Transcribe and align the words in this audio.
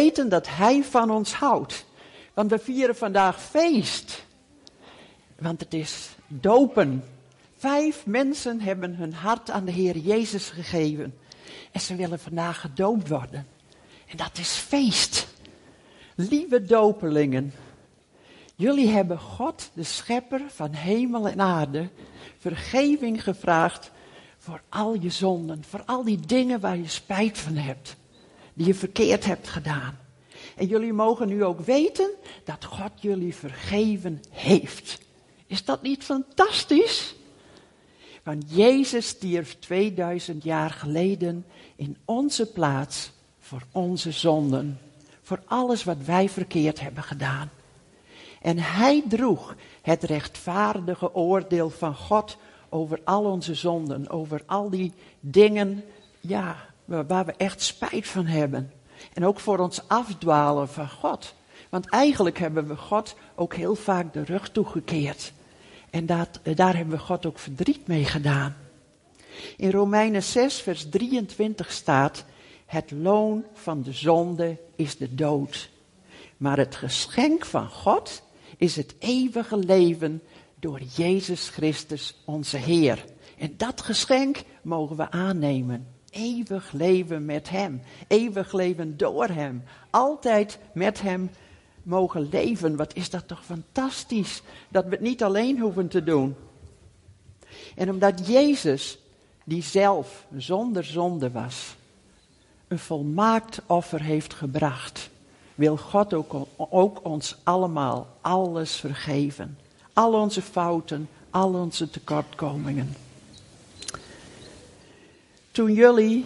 weten 0.00 0.28
dat 0.28 0.48
Hij 0.48 0.84
van 0.84 1.10
ons 1.10 1.32
houdt. 1.32 1.84
Want 2.34 2.50
we 2.50 2.58
vieren 2.58 2.96
vandaag 2.96 3.42
feest. 3.42 4.24
Want 5.38 5.60
het 5.60 5.74
is 5.74 6.08
dopen. 6.26 7.04
Vijf 7.56 8.06
mensen 8.06 8.60
hebben 8.60 8.94
hun 8.94 9.12
hart 9.12 9.50
aan 9.50 9.64
de 9.64 9.72
Heer 9.72 9.96
Jezus 9.96 10.48
gegeven. 10.48 11.14
En 11.72 11.80
ze 11.80 11.94
willen 11.94 12.18
vandaag 12.18 12.60
gedoopt 12.60 13.08
worden. 13.08 13.46
En 14.06 14.16
dat 14.16 14.38
is 14.38 14.50
feest. 14.50 15.28
Lieve 16.14 16.62
dopelingen, 16.62 17.52
jullie 18.56 18.88
hebben 18.88 19.18
God, 19.18 19.70
de 19.74 19.82
schepper 19.82 20.40
van 20.48 20.72
hemel 20.72 21.28
en 21.28 21.40
aarde, 21.40 21.88
vergeving 22.38 23.22
gevraagd 23.22 23.90
voor 24.38 24.62
al 24.68 24.94
je 24.94 25.10
zonden, 25.10 25.64
voor 25.68 25.82
al 25.86 26.04
die 26.04 26.20
dingen 26.26 26.60
waar 26.60 26.76
je 26.76 26.88
spijt 26.88 27.38
van 27.38 27.54
hebt, 27.54 27.96
die 28.54 28.66
je 28.66 28.74
verkeerd 28.74 29.24
hebt 29.24 29.48
gedaan. 29.48 29.98
En 30.56 30.66
jullie 30.66 30.92
mogen 30.92 31.28
nu 31.28 31.44
ook 31.44 31.60
weten 31.60 32.10
dat 32.44 32.64
God 32.64 32.90
jullie 33.00 33.34
vergeven 33.34 34.22
heeft. 34.30 34.98
Is 35.46 35.64
dat 35.64 35.82
niet 35.82 36.04
fantastisch? 36.04 37.14
Want 38.22 38.44
Jezus 38.46 39.06
stierf 39.06 39.56
2000 39.58 40.44
jaar 40.44 40.70
geleden 40.70 41.46
in 41.76 41.96
onze 42.04 42.52
plaats 42.52 43.10
voor 43.38 43.62
onze 43.72 44.10
zonden. 44.12 44.78
Voor 45.22 45.42
alles 45.46 45.84
wat 45.84 45.98
wij 46.04 46.28
verkeerd 46.28 46.80
hebben 46.80 47.02
gedaan. 47.02 47.50
En 48.42 48.58
hij 48.58 49.02
droeg 49.08 49.56
het 49.82 50.02
rechtvaardige 50.02 51.14
oordeel 51.14 51.70
van 51.70 51.94
God 51.94 52.36
over 52.68 53.00
al 53.04 53.24
onze 53.24 53.54
zonden, 53.54 54.08
over 54.08 54.42
al 54.46 54.70
die 54.70 54.92
dingen, 55.20 55.84
ja, 56.20 56.69
waar 56.90 57.26
we 57.26 57.32
echt 57.36 57.62
spijt 57.62 58.06
van 58.06 58.26
hebben. 58.26 58.72
En 59.12 59.24
ook 59.24 59.40
voor 59.40 59.58
ons 59.58 59.88
afdwalen 59.88 60.68
van 60.68 60.90
God. 60.90 61.34
Want 61.68 61.90
eigenlijk 61.90 62.38
hebben 62.38 62.68
we 62.68 62.76
God 62.76 63.16
ook 63.34 63.54
heel 63.54 63.74
vaak 63.74 64.12
de 64.12 64.24
rug 64.24 64.50
toegekeerd. 64.50 65.32
En 65.90 66.06
dat, 66.06 66.40
daar 66.54 66.76
hebben 66.76 66.94
we 66.94 67.02
God 67.02 67.26
ook 67.26 67.38
verdriet 67.38 67.86
mee 67.86 68.04
gedaan. 68.04 68.56
In 69.56 69.70
Romeinen 69.70 70.22
6, 70.22 70.60
vers 70.60 70.88
23 70.88 71.72
staat: 71.72 72.24
Het 72.66 72.90
loon 72.90 73.44
van 73.52 73.82
de 73.82 73.92
zonde 73.92 74.56
is 74.76 74.96
de 74.96 75.14
dood. 75.14 75.70
Maar 76.36 76.58
het 76.58 76.76
geschenk 76.76 77.44
van 77.44 77.68
God 77.68 78.22
is 78.56 78.76
het 78.76 78.94
eeuwige 78.98 79.56
leven 79.56 80.22
door 80.54 80.80
Jezus 80.96 81.48
Christus, 81.48 82.22
onze 82.24 82.56
Heer. 82.56 83.04
En 83.38 83.54
dat 83.56 83.80
geschenk 83.80 84.42
mogen 84.62 84.96
we 84.96 85.10
aannemen. 85.10 85.86
Eeuwig 86.10 86.72
leven 86.72 87.24
met 87.24 87.50
Hem. 87.50 87.82
Eeuwig 88.06 88.52
leven 88.52 88.96
door 88.96 89.26
Hem. 89.26 89.62
Altijd 89.90 90.58
met 90.72 91.00
Hem 91.00 91.30
mogen 91.82 92.28
leven. 92.30 92.76
Wat 92.76 92.94
is 92.94 93.10
dat 93.10 93.28
toch 93.28 93.44
fantastisch. 93.44 94.42
Dat 94.68 94.84
we 94.84 94.90
het 94.90 95.00
niet 95.00 95.22
alleen 95.22 95.58
hoeven 95.58 95.88
te 95.88 96.04
doen. 96.04 96.36
En 97.76 97.90
omdat 97.90 98.26
Jezus, 98.26 98.98
die 99.44 99.62
zelf 99.62 100.26
zonder 100.36 100.84
zonde 100.84 101.30
was, 101.30 101.76
een 102.68 102.78
volmaakt 102.78 103.60
offer 103.66 104.02
heeft 104.02 104.34
gebracht, 104.34 105.10
wil 105.54 105.76
God 105.76 106.14
ook, 106.14 106.46
ook 106.56 107.04
ons 107.04 107.36
allemaal 107.42 108.06
alles 108.20 108.76
vergeven. 108.76 109.58
Al 109.92 110.12
onze 110.12 110.42
fouten, 110.42 111.08
al 111.30 111.54
onze 111.54 111.90
tekortkomingen. 111.90 112.94
Toen 115.60 115.72
jullie 115.72 116.24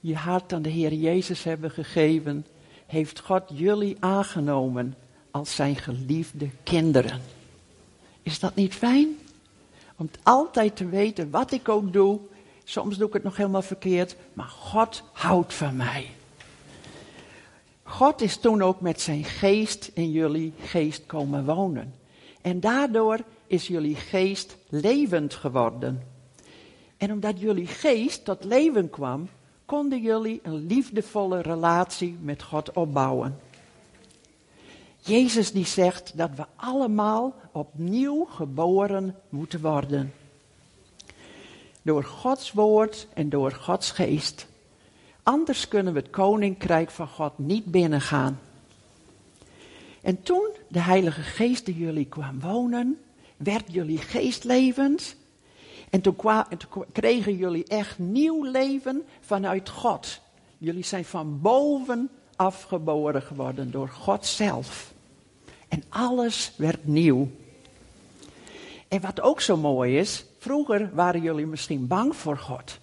je 0.00 0.14
hart 0.14 0.52
aan 0.52 0.62
de 0.62 0.68
Heer 0.68 0.92
Jezus 0.92 1.42
hebben 1.42 1.70
gegeven, 1.70 2.46
heeft 2.86 3.20
God 3.20 3.42
jullie 3.52 3.96
aangenomen 4.00 4.94
als 5.30 5.54
zijn 5.54 5.76
geliefde 5.76 6.48
kinderen. 6.62 7.20
Is 8.22 8.38
dat 8.38 8.54
niet 8.54 8.74
fijn? 8.74 9.18
Om 9.96 10.10
altijd 10.22 10.76
te 10.76 10.88
weten 10.88 11.30
wat 11.30 11.52
ik 11.52 11.68
ook 11.68 11.92
doe. 11.92 12.20
Soms 12.64 12.96
doe 12.96 13.06
ik 13.06 13.12
het 13.12 13.22
nog 13.22 13.36
helemaal 13.36 13.62
verkeerd, 13.62 14.16
maar 14.32 14.48
God 14.48 15.02
houdt 15.12 15.54
van 15.54 15.76
mij. 15.76 16.10
God 17.82 18.20
is 18.20 18.36
toen 18.36 18.62
ook 18.62 18.80
met 18.80 19.00
zijn 19.00 19.24
geest 19.24 19.90
in 19.94 20.10
jullie 20.10 20.52
geest 20.60 21.06
komen 21.06 21.44
wonen. 21.44 21.94
En 22.40 22.60
daardoor 22.60 23.18
is 23.46 23.66
jullie 23.66 23.96
geest 23.96 24.56
levend 24.68 25.34
geworden. 25.34 26.14
En 26.96 27.12
omdat 27.12 27.40
jullie 27.40 27.66
geest 27.66 28.24
tot 28.24 28.44
leven 28.44 28.90
kwam, 28.90 29.28
konden 29.64 30.00
jullie 30.00 30.40
een 30.42 30.66
liefdevolle 30.66 31.40
relatie 31.40 32.16
met 32.20 32.42
God 32.42 32.72
opbouwen. 32.72 33.38
Jezus 34.98 35.52
die 35.52 35.66
zegt 35.66 36.16
dat 36.16 36.30
we 36.36 36.44
allemaal 36.56 37.34
opnieuw 37.52 38.24
geboren 38.24 39.16
moeten 39.28 39.60
worden. 39.60 40.12
Door 41.82 42.04
Gods 42.04 42.52
woord 42.52 43.08
en 43.14 43.28
door 43.28 43.52
Gods 43.52 43.90
geest. 43.90 44.46
Anders 45.22 45.68
kunnen 45.68 45.92
we 45.92 45.98
het 45.98 46.10
koninkrijk 46.10 46.90
van 46.90 47.08
God 47.08 47.38
niet 47.38 47.64
binnengaan. 47.64 48.40
En 50.02 50.22
toen 50.22 50.48
de 50.68 50.80
Heilige 50.80 51.22
Geest 51.22 51.68
in 51.68 51.74
jullie 51.74 52.06
kwam 52.06 52.40
wonen, 52.40 52.98
werd 53.36 53.72
jullie 53.72 53.98
geest 53.98 54.44
levend. 54.44 55.16
En 55.90 56.00
toen, 56.00 56.16
kregen 56.92 57.36
jullie 57.36 57.64
echt 57.64 57.98
nieuw 57.98 58.44
leven 58.44 59.04
vanuit 59.20 59.68
God. 59.68 60.20
Jullie 60.58 60.84
zijn 60.84 61.04
van 61.04 61.40
boven 61.40 62.10
afgeboren 62.36 63.22
geworden 63.22 63.70
door 63.70 63.88
God 63.88 64.26
zelf. 64.26 64.92
En 65.68 65.82
alles 65.88 66.52
werd 66.56 66.86
nieuw. 66.86 67.28
En 68.88 69.00
wat 69.00 69.20
ook 69.20 69.40
zo 69.40 69.56
mooi 69.56 69.98
is, 69.98 70.24
vroeger 70.38 70.90
waren 70.94 71.22
jullie 71.22 71.46
misschien 71.46 71.86
bang 71.86 72.16
voor 72.16 72.38
God. 72.38 72.78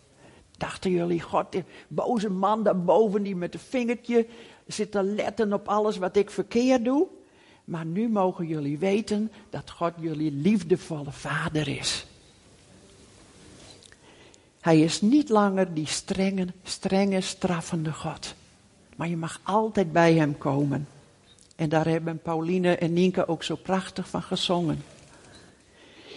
Dachten 0.57 0.91
jullie, 0.91 1.21
God, 1.21 1.51
die 1.51 1.63
boze 1.87 2.29
man 2.29 2.63
daarboven 2.63 3.23
die 3.23 3.35
met 3.35 3.53
een 3.53 3.59
vingertje 3.59 4.27
zit 4.67 4.91
te 4.91 5.03
letten 5.03 5.53
op 5.53 5.67
alles 5.67 5.97
wat 5.97 6.15
ik 6.15 6.29
verkeerd 6.29 6.85
doe. 6.85 7.07
Maar 7.63 7.85
nu 7.85 8.09
mogen 8.09 8.47
jullie 8.47 8.77
weten 8.77 9.31
dat 9.49 9.71
God 9.71 9.93
jullie 9.99 10.31
liefdevolle 10.31 11.11
vader 11.11 11.67
is. 11.67 12.05
Hij 14.63 14.79
is 14.79 15.01
niet 15.01 15.29
langer 15.29 15.73
die 15.73 15.87
strenge, 15.87 16.47
strenge, 16.63 17.21
straffende 17.21 17.93
God. 17.93 18.35
Maar 18.95 19.07
je 19.07 19.17
mag 19.17 19.39
altijd 19.43 19.91
bij 19.91 20.13
hem 20.13 20.37
komen. 20.37 20.87
En 21.55 21.69
daar 21.69 21.87
hebben 21.87 22.21
Pauline 22.21 22.75
en 22.75 22.93
Nienke 22.93 23.27
ook 23.27 23.43
zo 23.43 23.55
prachtig 23.55 24.07
van 24.07 24.21
gezongen. 24.21 24.83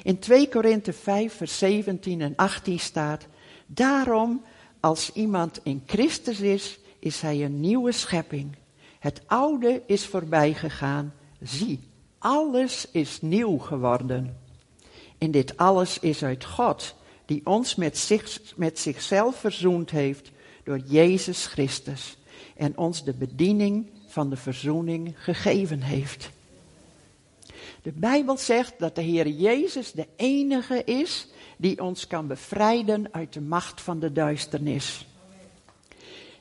In 0.02 0.18
2 0.18 0.48
Korinthe 0.48 0.92
5, 0.92 1.36
vers 1.36 1.58
17 1.58 2.20
en 2.20 2.32
18 2.36 2.78
staat: 2.78 3.26
Daarom, 3.66 4.42
als 4.80 5.12
iemand 5.12 5.60
in 5.62 5.82
Christus 5.86 6.40
is, 6.40 6.78
is 6.98 7.20
hij 7.20 7.44
een 7.44 7.60
nieuwe 7.60 7.92
schepping. 7.92 8.56
Het 8.98 9.20
oude 9.26 9.82
is 9.86 10.06
voorbij 10.06 10.54
gegaan. 10.54 11.14
Zie, 11.42 11.80
alles 12.18 12.90
is 12.90 13.20
nieuw 13.20 13.58
geworden. 13.58 14.36
En 15.18 15.30
dit 15.30 15.56
alles 15.56 15.98
is 15.98 16.24
uit 16.24 16.44
God, 16.44 16.94
die 17.26 17.40
ons 17.44 17.74
met, 17.74 17.98
zich, 17.98 18.40
met 18.56 18.78
zichzelf 18.78 19.36
verzoend 19.36 19.90
heeft 19.90 20.30
door 20.64 20.78
Jezus 20.78 21.46
Christus 21.46 22.16
en 22.56 22.78
ons 22.78 23.04
de 23.04 23.14
bediening 23.14 23.90
van 24.06 24.30
de 24.30 24.36
verzoening 24.36 25.14
gegeven 25.16 25.80
heeft. 25.80 26.30
De 27.82 27.92
Bijbel 27.92 28.36
zegt 28.36 28.74
dat 28.78 28.94
de 28.94 29.02
Heer 29.02 29.28
Jezus 29.28 29.92
de 29.92 30.06
enige 30.16 30.84
is 30.84 31.28
die 31.56 31.82
ons 31.82 32.06
kan 32.06 32.26
bevrijden 32.26 33.08
uit 33.10 33.32
de 33.32 33.40
macht 33.40 33.80
van 33.80 33.98
de 33.98 34.12
duisternis. 34.12 35.06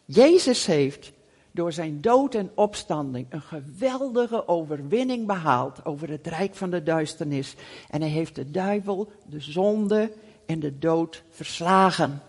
Jezus 0.06 0.66
heeft 0.66 1.12
door 1.52 1.72
zijn 1.72 2.02
dood 2.02 2.36
en 2.36 2.52
opstanding 2.56 3.26
een 3.30 3.42
geweldige 3.42 4.48
overwinning 4.48 5.28
behaald 5.28 5.86
over 5.86 6.10
het 6.10 6.28
rijk 6.28 6.56
van 6.56 6.70
de 6.70 6.84
duisternis. 6.84 7.56
En 7.90 8.02
hij 8.02 8.10
heeft 8.10 8.36
de 8.36 8.52
duivel, 8.52 9.12
de 9.30 9.40
zonde 9.40 10.12
en 10.46 10.60
de 10.60 10.80
dood 10.80 11.24
verslagen. 11.30 12.22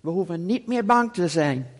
We 0.00 0.10
hoeven 0.10 0.46
niet 0.46 0.66
meer 0.66 0.84
bang 0.84 1.12
te 1.12 1.28
zijn. 1.28 1.70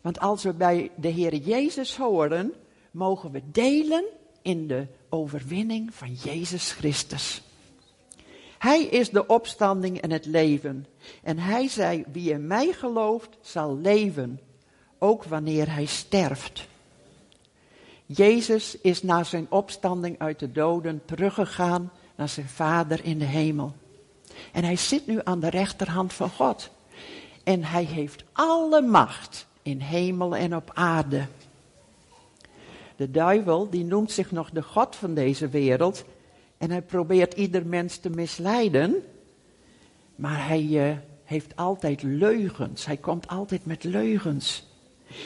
Want 0.00 0.20
als 0.20 0.42
we 0.42 0.52
bij 0.52 0.90
de 0.96 1.08
Heer 1.08 1.34
Jezus 1.34 1.96
horen, 1.96 2.52
mogen 2.90 3.30
we 3.30 3.42
delen 3.44 4.04
in 4.42 4.66
de 4.66 4.86
overwinning 5.08 5.94
van 5.94 6.12
Jezus 6.12 6.72
Christus. 6.72 7.42
Hij 8.58 8.82
is 8.82 9.10
de 9.10 9.26
opstanding 9.26 10.00
en 10.00 10.10
het 10.10 10.26
leven. 10.26 10.86
En 11.22 11.38
hij 11.38 11.68
zei, 11.68 12.04
wie 12.12 12.30
in 12.30 12.46
mij 12.46 12.72
gelooft, 12.72 13.28
zal 13.40 13.78
leven, 13.78 14.40
ook 14.98 15.24
wanneer 15.24 15.72
hij 15.72 15.84
sterft. 15.84 16.66
Jezus 18.06 18.80
is 18.80 19.02
na 19.02 19.24
zijn 19.24 19.46
opstanding 19.50 20.18
uit 20.18 20.38
de 20.38 20.52
doden 20.52 21.02
teruggegaan 21.04 21.92
naar 22.16 22.28
zijn 22.28 22.48
Vader 22.48 23.04
in 23.04 23.18
de 23.18 23.24
hemel. 23.24 23.74
En 24.52 24.64
hij 24.64 24.76
zit 24.76 25.06
nu 25.06 25.20
aan 25.24 25.40
de 25.40 25.50
rechterhand 25.50 26.12
van 26.12 26.30
God. 26.30 26.70
En 27.44 27.64
hij 27.64 27.84
heeft 27.84 28.24
alle 28.32 28.82
macht 28.82 29.46
in 29.62 29.80
hemel 29.80 30.36
en 30.36 30.56
op 30.56 30.70
aarde. 30.74 31.26
de 32.96 33.10
duivel, 33.10 33.70
die 33.70 33.84
noemt 33.84 34.12
zich 34.12 34.30
nog 34.30 34.50
de 34.50 34.62
God 34.62 34.96
van 34.96 35.14
deze 35.14 35.48
wereld. 35.48 36.04
En 36.58 36.70
hij 36.70 36.82
probeert 36.82 37.34
ieder 37.34 37.66
mens 37.66 37.96
te 37.96 38.10
misleiden. 38.10 39.02
Maar 40.14 40.46
hij 40.46 40.90
eh, 40.90 40.96
heeft 41.24 41.56
altijd 41.56 42.02
leugens. 42.02 42.86
Hij 42.86 42.96
komt 42.96 43.28
altijd 43.28 43.66
met 43.66 43.84
leugens. 43.84 44.66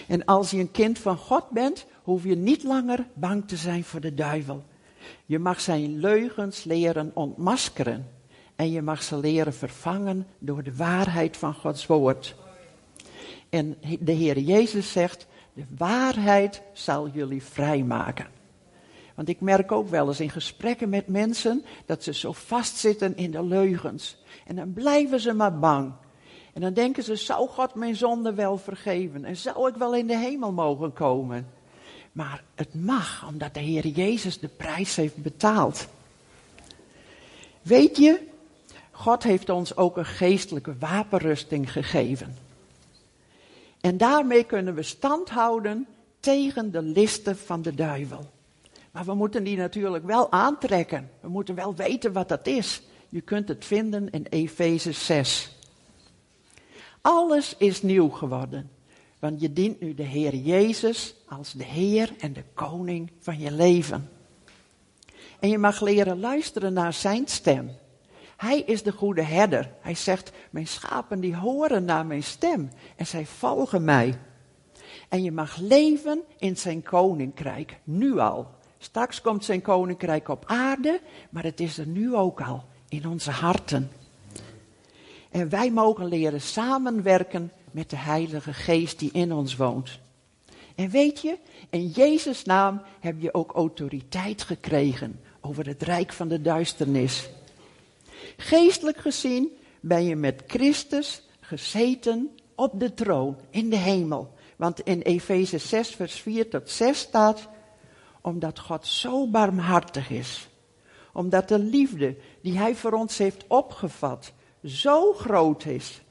En 0.08 0.24
als 0.24 0.50
je 0.50 0.58
een 0.58 0.70
kind 0.70 0.98
van 0.98 1.16
God 1.16 1.50
bent, 1.50 1.86
hoef 2.02 2.24
je 2.24 2.36
niet 2.36 2.62
langer 2.62 3.06
bang 3.14 3.48
te 3.48 3.56
zijn 3.56 3.84
voor 3.84 4.00
de 4.00 4.14
duivel. 4.14 4.64
Je 5.26 5.38
mag 5.38 5.60
zijn 5.60 5.98
leugens 5.98 6.64
leren 6.64 7.10
ontmaskeren. 7.14 8.17
En 8.58 8.70
je 8.70 8.82
mag 8.82 9.02
ze 9.02 9.16
leren 9.16 9.54
vervangen 9.54 10.26
door 10.38 10.62
de 10.62 10.76
waarheid 10.76 11.36
van 11.36 11.54
Gods 11.54 11.86
woord. 11.86 12.34
En 13.48 13.76
de 14.00 14.12
Heer 14.12 14.38
Jezus 14.38 14.92
zegt, 14.92 15.26
de 15.52 15.64
waarheid 15.76 16.62
zal 16.72 17.08
jullie 17.08 17.42
vrijmaken. 17.42 18.26
Want 19.14 19.28
ik 19.28 19.40
merk 19.40 19.72
ook 19.72 19.88
wel 19.88 20.08
eens 20.08 20.20
in 20.20 20.30
gesprekken 20.30 20.88
met 20.88 21.06
mensen 21.06 21.64
dat 21.86 22.02
ze 22.02 22.14
zo 22.14 22.32
vastzitten 22.32 23.16
in 23.16 23.30
de 23.30 23.44
leugens. 23.44 24.16
En 24.46 24.56
dan 24.56 24.72
blijven 24.72 25.20
ze 25.20 25.32
maar 25.32 25.58
bang. 25.58 25.92
En 26.52 26.60
dan 26.60 26.72
denken 26.72 27.02
ze, 27.02 27.16
zou 27.16 27.48
God 27.48 27.74
mijn 27.74 27.96
zonde 27.96 28.34
wel 28.34 28.58
vergeven? 28.58 29.24
En 29.24 29.36
zou 29.36 29.68
ik 29.68 29.74
wel 29.74 29.94
in 29.94 30.06
de 30.06 30.18
hemel 30.18 30.52
mogen 30.52 30.92
komen? 30.92 31.48
Maar 32.12 32.42
het 32.54 32.74
mag, 32.74 33.26
omdat 33.28 33.54
de 33.54 33.60
Heer 33.60 33.86
Jezus 33.86 34.38
de 34.38 34.48
prijs 34.48 34.96
heeft 34.96 35.22
betaald. 35.22 35.88
Weet 37.62 37.96
je, 37.96 38.27
God 38.98 39.22
heeft 39.22 39.48
ons 39.48 39.76
ook 39.76 39.96
een 39.96 40.04
geestelijke 40.04 40.74
wapenrusting 40.78 41.72
gegeven. 41.72 42.36
En 43.80 43.96
daarmee 43.96 44.44
kunnen 44.44 44.74
we 44.74 44.82
stand 44.82 45.28
houden 45.28 45.86
tegen 46.20 46.70
de 46.70 46.82
listen 46.82 47.36
van 47.36 47.62
de 47.62 47.74
duivel. 47.74 48.30
Maar 48.90 49.04
we 49.04 49.14
moeten 49.14 49.44
die 49.44 49.56
natuurlijk 49.56 50.04
wel 50.04 50.32
aantrekken. 50.32 51.10
We 51.20 51.28
moeten 51.28 51.54
wel 51.54 51.74
weten 51.74 52.12
wat 52.12 52.28
dat 52.28 52.46
is. 52.46 52.82
Je 53.08 53.20
kunt 53.20 53.48
het 53.48 53.64
vinden 53.64 54.10
in 54.10 54.26
Efeze 54.30 54.92
6. 54.92 55.56
Alles 57.00 57.54
is 57.56 57.82
nieuw 57.82 58.08
geworden. 58.08 58.70
Want 59.18 59.40
je 59.40 59.52
dient 59.52 59.80
nu 59.80 59.94
de 59.94 60.02
Heer 60.02 60.34
Jezus 60.34 61.14
als 61.28 61.52
de 61.52 61.64
Heer 61.64 62.12
en 62.20 62.32
de 62.32 62.44
Koning 62.54 63.10
van 63.18 63.38
je 63.38 63.52
leven. 63.52 64.10
En 65.40 65.48
je 65.48 65.58
mag 65.58 65.80
leren 65.80 66.20
luisteren 66.20 66.72
naar 66.72 66.92
Zijn 66.92 67.28
stem. 67.28 67.70
Hij 68.38 68.60
is 68.60 68.82
de 68.82 68.92
goede 68.92 69.22
herder. 69.22 69.70
Hij 69.80 69.94
zegt, 69.94 70.32
mijn 70.50 70.66
schapen 70.66 71.20
die 71.20 71.36
horen 71.36 71.84
naar 71.84 72.06
mijn 72.06 72.22
stem 72.22 72.70
en 72.96 73.06
zij 73.06 73.26
volgen 73.26 73.84
mij. 73.84 74.18
En 75.08 75.22
je 75.22 75.32
mag 75.32 75.56
leven 75.56 76.20
in 76.38 76.56
zijn 76.56 76.82
koninkrijk, 76.82 77.78
nu 77.84 78.18
al. 78.18 78.46
Straks 78.78 79.20
komt 79.20 79.44
zijn 79.44 79.62
koninkrijk 79.62 80.28
op 80.28 80.44
aarde, 80.46 81.00
maar 81.30 81.42
het 81.42 81.60
is 81.60 81.78
er 81.78 81.86
nu 81.86 82.14
ook 82.14 82.40
al, 82.40 82.64
in 82.88 83.08
onze 83.08 83.30
harten. 83.30 83.90
En 85.30 85.48
wij 85.48 85.70
mogen 85.70 86.06
leren 86.06 86.40
samenwerken 86.40 87.52
met 87.70 87.90
de 87.90 87.96
Heilige 87.96 88.52
Geest 88.52 88.98
die 88.98 89.12
in 89.12 89.32
ons 89.32 89.56
woont. 89.56 89.98
En 90.74 90.90
weet 90.90 91.20
je, 91.20 91.38
in 91.70 91.86
Jezus' 91.86 92.44
naam 92.44 92.82
heb 93.00 93.20
je 93.20 93.34
ook 93.34 93.52
autoriteit 93.52 94.42
gekregen 94.42 95.20
over 95.40 95.66
het 95.66 95.82
rijk 95.82 96.12
van 96.12 96.28
de 96.28 96.40
duisternis. 96.40 97.30
Geestelijk 98.40 98.98
gezien 98.98 99.56
ben 99.80 100.04
je 100.04 100.16
met 100.16 100.42
Christus 100.46 101.22
gezeten 101.40 102.30
op 102.54 102.80
de 102.80 102.94
troon 102.94 103.36
in 103.50 103.70
de 103.70 103.76
hemel. 103.76 104.34
Want 104.56 104.80
in 104.80 105.00
Efeze 105.00 105.58
6, 105.58 105.88
vers 105.88 106.14
4 106.14 106.50
tot 106.50 106.70
6 106.70 106.98
staat, 106.98 107.48
omdat 108.20 108.58
God 108.58 108.86
zo 108.86 109.26
barmhartig 109.26 110.10
is, 110.10 110.48
omdat 111.12 111.48
de 111.48 111.58
liefde 111.58 112.16
die 112.42 112.58
Hij 112.58 112.74
voor 112.74 112.92
ons 112.92 113.18
heeft 113.18 113.44
opgevat 113.46 114.32
zo 114.64 115.12
groot 115.12 115.64
is, 115.64 116.02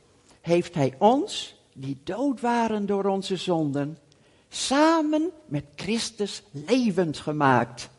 heeft 0.41 0.75
Hij 0.75 0.95
ons, 0.97 1.55
die 1.73 1.99
dood 2.03 2.41
waren 2.41 2.85
door 2.85 3.05
onze 3.05 3.35
zonden, 3.35 3.97
samen 4.49 5.29
met 5.45 5.65
Christus 5.75 6.43
levend 6.51 7.17
gemaakt. 7.17 7.89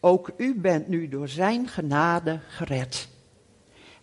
Ook 0.00 0.30
u 0.36 0.60
bent 0.60 0.88
nu 0.88 1.08
door 1.08 1.28
Zijn 1.28 1.68
genade 1.68 2.40
gered. 2.48 3.14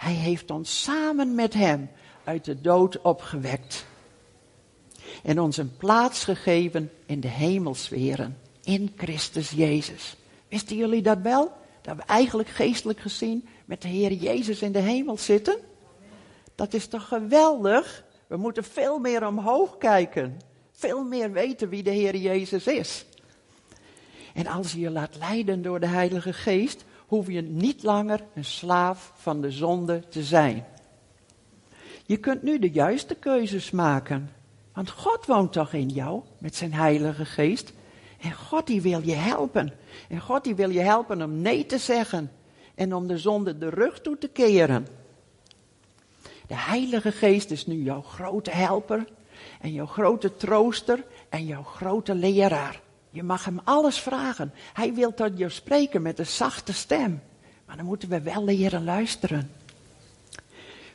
Hij 0.03 0.13
heeft 0.13 0.51
ons 0.51 0.83
samen 0.83 1.35
met 1.35 1.53
Hem 1.53 1.89
uit 2.23 2.45
de 2.45 2.61
dood 2.61 3.01
opgewekt. 3.01 3.85
En 5.23 5.39
ons 5.39 5.57
een 5.57 5.77
plaats 5.77 6.23
gegeven 6.23 6.91
in 7.05 7.19
de 7.19 7.27
hemelsferen, 7.27 8.38
in 8.63 8.94
Christus 8.97 9.50
Jezus. 9.51 10.15
Wisten 10.50 10.75
jullie 10.75 11.01
dat 11.01 11.17
wel? 11.21 11.51
Dat 11.81 11.95
we 11.95 12.01
eigenlijk 12.01 12.50
geestelijk 12.50 13.00
gezien 13.00 13.47
met 13.65 13.81
de 13.81 13.88
Heer 13.88 14.11
Jezus 14.11 14.61
in 14.61 14.71
de 14.71 14.79
hemel 14.79 15.17
zitten? 15.17 15.57
Dat 16.55 16.73
is 16.73 16.88
toch 16.88 17.07
geweldig? 17.07 18.03
We 18.27 18.38
moeten 18.38 18.63
veel 18.63 19.00
meer 19.00 19.27
omhoog 19.27 19.77
kijken. 19.77 20.41
Veel 20.71 21.03
meer 21.03 21.31
weten 21.31 21.69
wie 21.69 21.83
de 21.83 21.91
Heer 21.91 22.15
Jezus 22.15 22.67
is. 22.67 23.05
En 24.33 24.47
als 24.47 24.71
je 24.71 24.79
je 24.79 24.91
laat 24.91 25.17
leiden 25.17 25.61
door 25.61 25.79
de 25.79 25.88
Heilige 25.88 26.33
Geest, 26.33 26.83
hoef 27.13 27.27
je 27.27 27.42
niet 27.42 27.83
langer 27.83 28.24
een 28.33 28.45
slaaf 28.45 29.12
van 29.15 29.42
de 29.42 29.51
zonde 29.51 30.07
te 30.10 30.24
zijn. 30.24 30.65
Je 32.06 32.18
kunt 32.18 32.44
nu 32.44 32.60
de 32.60 32.69
juiste 32.69 33.15
keuzes 33.15 33.71
maken. 33.71 34.31
Want 34.74 34.89
God 34.89 35.25
woont 35.25 35.54
toch 35.54 35.74
in 35.74 35.89
jou 35.89 36.21
met 36.38 36.56
zijn 36.56 36.74
Heilige 36.74 37.25
Geest. 37.25 37.74
En 38.19 38.33
God 38.33 38.68
die 38.68 38.81
wil 38.81 39.01
je 39.01 39.13
helpen. 39.13 39.74
En 40.10 40.19
God 40.19 40.44
die 40.44 40.56
wil 40.56 40.69
je 40.69 40.80
helpen 40.80 41.21
om 41.21 41.42
nee 41.42 41.65
te 41.65 41.77
zeggen. 41.77 42.31
En 42.75 42.94
om 42.94 43.07
de 43.07 43.18
zonde 43.18 43.57
de 43.57 43.69
rug 43.69 44.01
toe 44.01 44.18
te 44.18 44.27
keren. 44.27 44.88
De 46.48 46.56
Heilige 46.56 47.12
Geest 47.12 47.51
is 47.51 47.65
nu 47.65 47.83
jouw 47.83 48.01
grote 48.01 48.51
helper. 48.51 49.07
En 49.62 49.74
jouw 49.74 49.86
grote 49.86 50.36
trooster. 50.36 51.04
En 51.30 51.45
jouw 51.45 51.63
grote 51.63 52.15
leraar. 52.15 52.81
Je 53.13 53.24
mag 53.24 53.45
hem 53.45 53.60
alles 53.63 54.00
vragen. 54.00 54.54
Hij 54.74 54.94
wil 54.94 55.13
tot 55.13 55.38
je 55.38 55.50
spreken 55.50 56.01
met 56.01 56.19
een 56.19 56.25
zachte 56.25 56.74
stem. 56.74 57.21
Maar 57.65 57.77
dan 57.77 57.86
moeten 57.86 58.10
we 58.10 58.21
wel 58.21 58.44
leren 58.44 58.83
luisteren. 58.83 59.51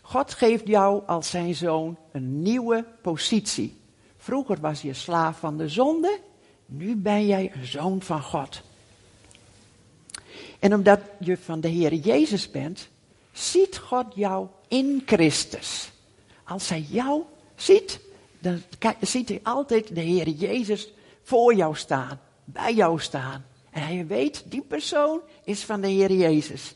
God 0.02 0.34
geeft 0.34 0.66
jou 0.66 1.02
als 1.06 1.30
zijn 1.30 1.54
zoon 1.54 1.96
een 2.12 2.42
nieuwe 2.42 2.84
positie. 3.02 3.76
Vroeger 4.16 4.60
was 4.60 4.82
je 4.82 4.94
slaaf 4.94 5.38
van 5.38 5.56
de 5.56 5.68
zonde, 5.68 6.18
nu 6.66 6.96
ben 6.96 7.26
jij 7.26 7.52
een 7.54 7.66
zoon 7.66 8.02
van 8.02 8.22
God. 8.22 8.62
En 10.58 10.74
omdat 10.74 11.00
je 11.20 11.36
van 11.36 11.60
de 11.60 11.68
Heer 11.68 11.94
Jezus 11.94 12.50
bent, 12.50 12.88
ziet 13.32 13.78
God 13.78 14.06
jou 14.14 14.46
in 14.68 15.02
Christus. 15.06 15.90
Als 16.44 16.68
hij 16.68 16.86
jou 16.90 17.22
ziet, 17.54 18.00
dan 18.38 18.62
ziet 19.00 19.28
hij 19.28 19.40
altijd 19.42 19.94
de 19.94 20.00
Heer 20.00 20.28
Jezus 20.28 20.92
voor 21.28 21.54
jou 21.54 21.76
staan, 21.76 22.20
bij 22.44 22.74
jou 22.74 23.00
staan. 23.00 23.44
En 23.70 23.82
hij 23.82 24.06
weet, 24.06 24.44
die 24.46 24.62
persoon 24.62 25.20
is 25.44 25.64
van 25.64 25.80
de 25.80 25.88
Heer 25.88 26.12
Jezus. 26.12 26.74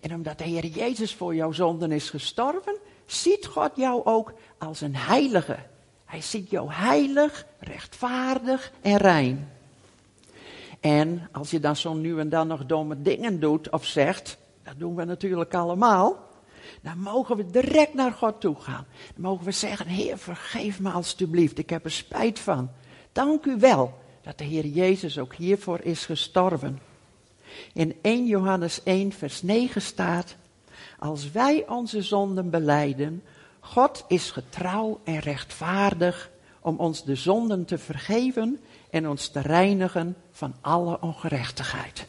En 0.00 0.14
omdat 0.14 0.38
de 0.38 0.44
Heer 0.44 0.66
Jezus 0.66 1.14
voor 1.14 1.34
jouw 1.34 1.52
zonden 1.52 1.92
is 1.92 2.10
gestorven, 2.10 2.76
ziet 3.06 3.46
God 3.46 3.70
jou 3.74 4.04
ook 4.04 4.32
als 4.58 4.80
een 4.80 4.96
heilige. 4.96 5.56
Hij 6.04 6.20
ziet 6.20 6.50
jou 6.50 6.72
heilig, 6.72 7.46
rechtvaardig 7.58 8.72
en 8.80 8.96
rein. 8.96 9.52
En 10.80 11.28
als 11.32 11.50
je 11.50 11.60
dan 11.60 11.76
zo 11.76 11.94
nu 11.94 12.18
en 12.18 12.28
dan 12.28 12.46
nog 12.46 12.66
domme 12.66 13.02
dingen 13.02 13.40
doet 13.40 13.70
of 13.70 13.86
zegt, 13.86 14.38
dat 14.62 14.74
doen 14.76 14.94
we 14.94 15.04
natuurlijk 15.04 15.54
allemaal, 15.54 16.16
dan 16.82 16.98
mogen 16.98 17.36
we 17.36 17.50
direct 17.50 17.94
naar 17.94 18.12
God 18.12 18.40
toe 18.40 18.56
gaan. 18.56 18.86
Dan 19.14 19.22
mogen 19.22 19.44
we 19.44 19.50
zeggen, 19.50 19.86
Heer, 19.86 20.18
vergeef 20.18 20.80
me 20.80 20.90
alstublieft, 20.90 21.58
ik 21.58 21.70
heb 21.70 21.84
er 21.84 21.90
spijt 21.90 22.38
van. 22.38 22.70
Dank 23.18 23.44
u 23.44 23.56
wel 23.58 23.98
dat 24.22 24.38
de 24.38 24.44
Heer 24.44 24.66
Jezus 24.66 25.18
ook 25.18 25.34
hiervoor 25.34 25.80
is 25.82 26.04
gestorven. 26.04 26.80
In 27.72 27.96
1 28.02 28.26
Johannes 28.26 28.82
1, 28.82 29.12
vers 29.12 29.42
9 29.42 29.82
staat, 29.82 30.36
als 30.98 31.30
wij 31.30 31.68
onze 31.68 32.02
zonden 32.02 32.50
beleiden, 32.50 33.22
God 33.60 34.04
is 34.08 34.30
getrouw 34.30 35.00
en 35.04 35.18
rechtvaardig 35.18 36.30
om 36.60 36.78
ons 36.78 37.04
de 37.04 37.14
zonden 37.14 37.64
te 37.64 37.78
vergeven 37.78 38.60
en 38.90 39.08
ons 39.08 39.28
te 39.28 39.40
reinigen 39.40 40.16
van 40.30 40.54
alle 40.60 41.00
ongerechtigheid. 41.00 42.06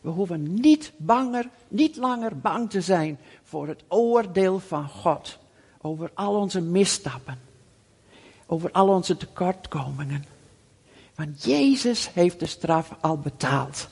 We 0.00 0.10
hoeven 0.10 0.54
niet 0.54 0.92
banger, 0.96 1.48
niet 1.68 1.96
langer 1.96 2.38
bang 2.38 2.70
te 2.70 2.80
zijn 2.80 3.18
voor 3.42 3.68
het 3.68 3.84
oordeel 3.88 4.58
van 4.58 4.88
God 4.88 5.38
over 5.80 6.10
al 6.14 6.34
onze 6.34 6.60
misstappen 6.60 7.52
over 8.46 8.70
al 8.70 8.88
onze 8.88 9.16
tekortkomingen. 9.16 10.24
Want 11.14 11.44
Jezus 11.44 12.12
heeft 12.12 12.40
de 12.40 12.46
straf 12.46 12.94
al 13.00 13.18
betaald. 13.18 13.88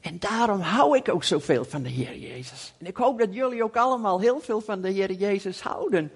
En 0.00 0.18
daarom 0.18 0.60
hou 0.60 0.96
ik 0.96 1.08
ook 1.08 1.24
zoveel 1.24 1.64
van 1.64 1.82
de 1.82 1.88
Heer 1.88 2.18
Jezus. 2.18 2.72
En 2.78 2.86
ik 2.86 2.96
hoop 2.96 3.18
dat 3.18 3.34
jullie 3.34 3.64
ook 3.64 3.76
allemaal 3.76 4.20
heel 4.20 4.40
veel 4.40 4.60
van 4.60 4.80
de 4.80 4.88
Heer 4.88 5.12
Jezus 5.12 5.60
houden. 5.60 6.12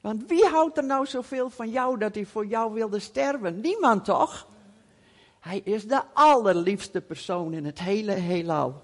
Want 0.00 0.22
wie 0.26 0.44
houdt 0.44 0.76
er 0.76 0.84
nou 0.84 1.06
zoveel 1.06 1.50
van 1.50 1.70
jou 1.70 1.98
dat 1.98 2.14
hij 2.14 2.24
voor 2.24 2.46
jou 2.46 2.72
wilde 2.72 2.98
sterven? 2.98 3.60
Niemand 3.60 4.04
toch? 4.04 4.46
Hij 5.40 5.60
is 5.64 5.86
de 5.86 6.02
allerliefste 6.12 7.00
persoon 7.00 7.52
in 7.52 7.64
het 7.64 7.78
hele 7.78 8.12
heelal. 8.12 8.82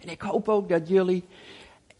En 0.00 0.08
ik 0.08 0.20
hoop 0.20 0.48
ook 0.48 0.68
dat 0.68 0.88
jullie 0.88 1.24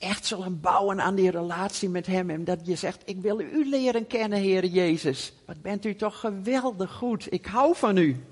echt 0.03 0.27
zullen 0.27 0.61
bouwen 0.61 1.01
aan 1.01 1.15
die 1.15 1.31
relatie 1.31 1.89
met 1.89 2.07
Hem. 2.07 2.31
En 2.31 2.45
dat 2.45 2.59
je 2.63 2.75
zegt, 2.75 3.03
ik 3.05 3.21
wil 3.21 3.41
u 3.41 3.69
leren 3.69 4.07
kennen, 4.07 4.39
Heer 4.39 4.65
Jezus. 4.65 5.33
Wat 5.47 5.63
bent 5.63 5.85
u 5.85 5.97
toch 5.97 6.21
geweldig 6.21 6.93
goed. 6.93 7.33
Ik 7.33 7.47
hou 7.47 7.77
van 7.77 7.97
u. 7.97 8.25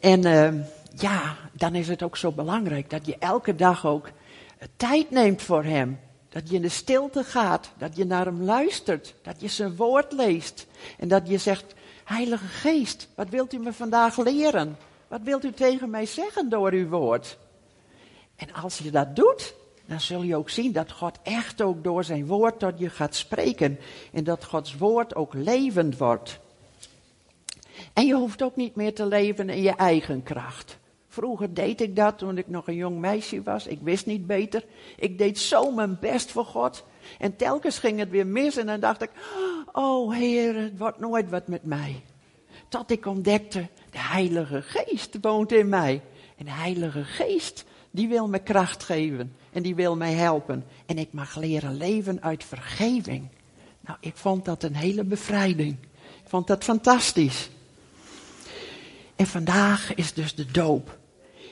En 0.00 0.26
uh, 0.26 0.52
ja, 0.94 1.36
dan 1.52 1.74
is 1.74 1.88
het 1.88 2.02
ook 2.02 2.16
zo 2.16 2.32
belangrijk 2.32 2.90
dat 2.90 3.06
je 3.06 3.16
elke 3.18 3.54
dag 3.54 3.86
ook 3.86 4.10
tijd 4.76 5.10
neemt 5.10 5.42
voor 5.42 5.64
Hem. 5.64 5.98
Dat 6.28 6.48
je 6.48 6.56
in 6.56 6.62
de 6.62 6.68
stilte 6.68 7.24
gaat, 7.24 7.70
dat 7.78 7.96
je 7.96 8.04
naar 8.04 8.24
Hem 8.24 8.42
luistert, 8.42 9.14
dat 9.22 9.40
je 9.40 9.48
Zijn 9.48 9.76
woord 9.76 10.12
leest. 10.12 10.66
En 10.98 11.08
dat 11.08 11.28
je 11.28 11.38
zegt, 11.38 11.74
Heilige 12.04 12.46
Geest, 12.46 13.08
wat 13.14 13.28
wilt 13.28 13.52
u 13.52 13.58
me 13.58 13.72
vandaag 13.72 14.16
leren? 14.16 14.76
Wat 15.08 15.20
wilt 15.22 15.44
u 15.44 15.52
tegen 15.52 15.90
mij 15.90 16.06
zeggen 16.06 16.48
door 16.48 16.72
uw 16.72 16.88
woord? 16.88 17.38
En 18.36 18.52
als 18.52 18.78
je 18.78 18.90
dat 18.90 19.16
doet, 19.16 19.54
dan 19.86 20.00
zul 20.00 20.22
je 20.22 20.36
ook 20.36 20.50
zien 20.50 20.72
dat 20.72 20.92
God 20.92 21.18
echt 21.22 21.62
ook 21.62 21.84
door 21.84 22.04
zijn 22.04 22.26
woord 22.26 22.58
tot 22.58 22.78
je 22.78 22.90
gaat 22.90 23.14
spreken. 23.14 23.78
En 24.12 24.24
dat 24.24 24.44
Gods 24.44 24.76
woord 24.76 25.14
ook 25.14 25.34
levend 25.34 25.98
wordt. 25.98 26.38
En 27.92 28.06
je 28.06 28.14
hoeft 28.14 28.42
ook 28.42 28.56
niet 28.56 28.74
meer 28.74 28.94
te 28.94 29.06
leven 29.06 29.48
in 29.48 29.62
je 29.62 29.76
eigen 29.76 30.22
kracht. 30.22 30.78
Vroeger 31.08 31.54
deed 31.54 31.80
ik 31.80 31.96
dat 31.96 32.18
toen 32.18 32.38
ik 32.38 32.48
nog 32.48 32.68
een 32.68 32.74
jong 32.74 32.98
meisje 32.98 33.42
was. 33.42 33.66
Ik 33.66 33.78
wist 33.82 34.06
niet 34.06 34.26
beter. 34.26 34.64
Ik 34.96 35.18
deed 35.18 35.38
zo 35.38 35.70
mijn 35.70 35.98
best 36.00 36.30
voor 36.30 36.44
God. 36.44 36.84
En 37.18 37.36
telkens 37.36 37.78
ging 37.78 37.98
het 37.98 38.10
weer 38.10 38.26
mis 38.26 38.56
en 38.56 38.66
dan 38.66 38.80
dacht 38.80 39.02
ik, 39.02 39.10
oh 39.72 40.14
Heer, 40.14 40.54
het 40.54 40.78
wordt 40.78 40.98
nooit 40.98 41.30
wat 41.30 41.48
met 41.48 41.64
mij. 41.64 42.02
Tot 42.68 42.90
ik 42.90 43.06
ontdekte, 43.06 43.68
de 43.90 43.98
Heilige 43.98 44.62
Geest 44.62 45.18
woont 45.20 45.52
in 45.52 45.68
mij. 45.68 46.02
En 46.36 46.44
de 46.44 46.50
Heilige 46.50 47.04
Geest, 47.04 47.64
die 47.96 48.08
wil 48.08 48.28
me 48.28 48.38
kracht 48.38 48.82
geven 48.82 49.32
en 49.52 49.62
die 49.62 49.74
wil 49.74 49.96
mij 49.96 50.12
helpen. 50.12 50.64
En 50.86 50.98
ik 50.98 51.12
mag 51.12 51.36
leren 51.36 51.76
leven 51.76 52.22
uit 52.22 52.44
vergeving. 52.44 53.28
Nou, 53.80 53.98
ik 54.00 54.16
vond 54.16 54.44
dat 54.44 54.62
een 54.62 54.76
hele 54.76 55.04
bevrijding. 55.04 55.76
Ik 56.22 56.28
vond 56.28 56.46
dat 56.46 56.64
fantastisch. 56.64 57.50
En 59.16 59.26
vandaag 59.26 59.94
is 59.94 60.12
dus 60.12 60.34
de 60.34 60.46
doop. 60.46 60.98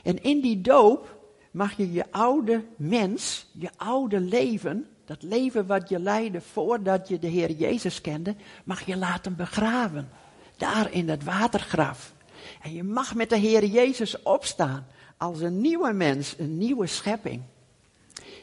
En 0.03 0.23
in 0.23 0.41
die 0.41 0.61
doop 0.61 1.17
mag 1.51 1.77
je 1.77 1.93
je 1.93 2.05
oude 2.11 2.65
mens, 2.77 3.47
je 3.53 3.71
oude 3.77 4.21
leven, 4.21 4.89
dat 5.05 5.23
leven 5.23 5.67
wat 5.67 5.89
je 5.89 5.99
leidde 5.99 6.41
voordat 6.41 7.09
je 7.09 7.19
de 7.19 7.27
Heer 7.27 7.51
Jezus 7.51 8.01
kende, 8.01 8.35
mag 8.65 8.87
je 8.87 8.97
laten 8.97 9.37
begraven. 9.37 10.09
Daar 10.57 10.93
in 10.93 11.07
dat 11.07 11.23
watergraf. 11.23 12.14
En 12.63 12.73
je 12.73 12.83
mag 12.83 13.15
met 13.15 13.31
de 13.31 13.37
Heer 13.37 13.65
Jezus 13.65 14.23
opstaan 14.23 14.87
als 15.17 15.41
een 15.41 15.61
nieuwe 15.61 15.93
mens, 15.93 16.35
een 16.39 16.59
nieuwe 16.59 16.87
schepping. 16.87 17.43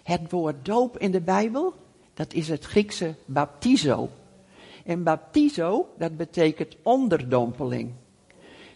Het 0.03 0.31
woord 0.31 0.65
doop 0.65 0.97
in 0.97 1.11
de 1.11 1.21
Bijbel, 1.21 1.73
dat 2.13 2.33
is 2.33 2.47
het 2.47 2.65
Griekse 2.65 3.15
baptizo. 3.25 4.09
En 4.85 5.03
baptizo, 5.03 5.89
dat 5.97 6.17
betekent 6.17 6.75
onderdompeling. 6.81 7.91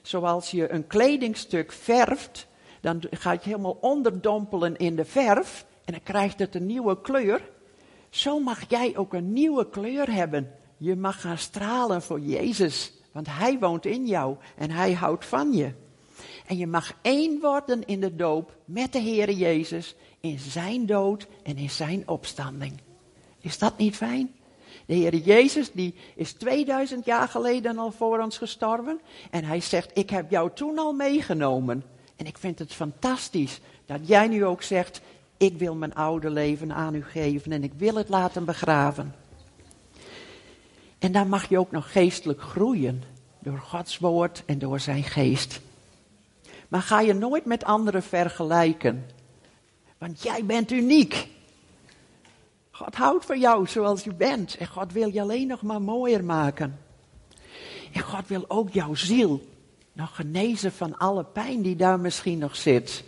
Zoals 0.02 0.52
je 0.52 0.72
een 0.72 0.88
kledingstuk 0.88 1.72
verft, 1.72 2.48
dan 2.82 3.04
ga 3.12 3.32
je 3.32 3.40
helemaal 3.42 3.78
onderdompelen 3.82 4.78
in 4.78 4.96
de 4.96 5.06
verf 5.06 5.66
en 5.86 5.94
dan 5.94 6.04
krijgt 6.04 6.40
het 6.40 6.56
een 6.56 6.66
nieuwe 6.66 7.02
kleur. 7.02 7.50
Zo 8.10 8.40
mag 8.40 8.70
jij 8.70 8.98
ook 8.98 9.14
een 9.14 9.34
nieuwe 9.34 9.70
kleur 9.70 10.14
hebben. 10.14 10.52
Je 10.78 10.96
mag 10.96 11.22
gaan 11.22 11.38
stralen 11.38 12.02
voor 12.02 12.20
Jezus, 12.20 12.94
want 13.16 13.28
Hij 13.30 13.60
woont 13.60 13.86
in 13.86 14.06
jou 14.06 14.36
en 14.56 14.72
Hij 14.72 14.94
houdt 14.94 15.26
van 15.26 15.54
je. 15.54 15.72
En 16.46 16.58
je 16.58 16.68
mag 16.68 16.94
één 17.02 17.40
worden 17.40 17.86
in 17.86 18.00
de 18.00 18.16
doop 18.16 18.58
met 18.66 18.94
de 18.94 19.00
Heer 19.00 19.32
Jezus 19.32 19.96
in 20.20 20.40
Zijn 20.40 20.86
dood 20.86 21.28
en 21.44 21.58
in 21.58 21.70
Zijn 21.70 22.08
opstanding. 22.08 22.74
Is 23.42 23.58
dat 23.58 23.78
niet 23.78 23.96
fijn? 23.96 24.36
De 24.86 24.94
Heer 24.94 25.16
Jezus 25.16 25.72
die 25.72 25.96
is 26.16 26.34
2000 26.34 27.06
jaar 27.06 27.28
geleden 27.28 27.78
al 27.78 27.92
voor 27.92 28.20
ons 28.20 28.38
gestorven 28.38 29.00
en 29.32 29.44
Hij 29.44 29.60
zegt, 29.60 29.92
ik 29.94 30.10
heb 30.10 30.32
jou 30.32 30.50
toen 30.54 30.78
al 30.78 30.94
meegenomen. 30.94 31.84
En 32.16 32.26
ik 32.26 32.38
vind 32.38 32.60
het 32.60 32.74
fantastisch 32.74 33.60
dat 33.86 34.08
jij 34.08 34.28
nu 34.28 34.46
ook 34.46 34.62
zegt, 34.62 35.02
ik 35.38 35.58
wil 35.58 35.76
mijn 35.76 35.96
oude 35.96 36.30
leven 36.30 36.74
aan 36.74 36.96
u 36.96 37.04
geven 37.04 37.52
en 37.52 37.64
ik 37.64 37.74
wil 37.78 37.96
het 37.96 38.10
laten 38.10 38.46
begraven. 38.46 39.25
En 41.06 41.12
dan 41.12 41.30
mag 41.30 41.50
je 41.50 41.60
ook 41.60 41.72
nog 41.72 41.92
geestelijk 41.92 42.42
groeien 42.42 43.04
door 43.40 43.58
Gods 43.58 43.98
woord 43.98 44.44
en 44.46 44.60
door 44.60 44.80
zijn 44.80 45.04
geest. 45.04 45.60
Maar 46.68 46.82
ga 46.82 47.00
je 47.00 47.14
nooit 47.14 47.46
met 47.46 47.64
anderen 47.64 48.04
vergelijken. 48.04 49.06
Want 49.98 50.24
jij 50.24 50.46
bent 50.46 50.72
uniek. 50.72 51.28
God 52.72 52.96
houdt 52.96 53.26
van 53.26 53.40
jou 53.40 53.68
zoals 53.68 54.04
je 54.04 54.14
bent. 54.14 54.58
En 54.58 54.68
God 54.68 54.92
wil 54.92 55.14
je 55.14 55.22
alleen 55.22 55.48
nog 55.48 55.62
maar 55.62 55.82
mooier 55.82 56.24
maken. 56.24 56.80
En 57.94 58.02
God 58.02 58.28
wil 58.28 58.46
ook 58.48 58.70
jouw 58.70 58.96
ziel 58.96 59.48
nog 59.94 60.16
genezen 60.16 60.72
van 60.72 60.98
alle 60.98 61.24
pijn 61.24 61.62
die 61.62 61.76
daar 61.76 62.00
misschien 62.00 62.38
nog 62.38 62.56
zit. 62.56 63.04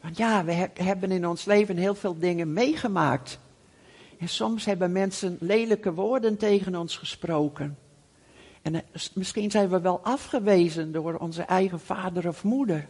Want 0.00 0.16
ja, 0.16 0.44
we 0.44 0.68
hebben 0.74 1.10
in 1.10 1.26
ons 1.26 1.44
leven 1.44 1.76
heel 1.76 1.94
veel 1.94 2.18
dingen 2.18 2.52
meegemaakt. 2.52 3.38
En 4.24 4.30
soms 4.30 4.64
hebben 4.64 4.92
mensen 4.92 5.36
lelijke 5.40 5.94
woorden 5.94 6.36
tegen 6.36 6.74
ons 6.74 6.96
gesproken. 6.96 7.78
En 8.62 8.74
eh, 8.74 8.80
misschien 9.14 9.50
zijn 9.50 9.68
we 9.68 9.80
wel 9.80 10.00
afgewezen 10.02 10.92
door 10.92 11.14
onze 11.14 11.42
eigen 11.42 11.80
vader 11.80 12.28
of 12.28 12.44
moeder. 12.44 12.88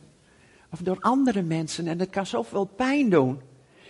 Of 0.71 0.79
door 0.79 0.97
andere 1.01 1.43
mensen. 1.43 1.87
En 1.87 1.99
dat 1.99 2.11
kan 2.11 2.27
zoveel 2.27 2.65
pijn 2.65 3.11
doen. 3.11 3.41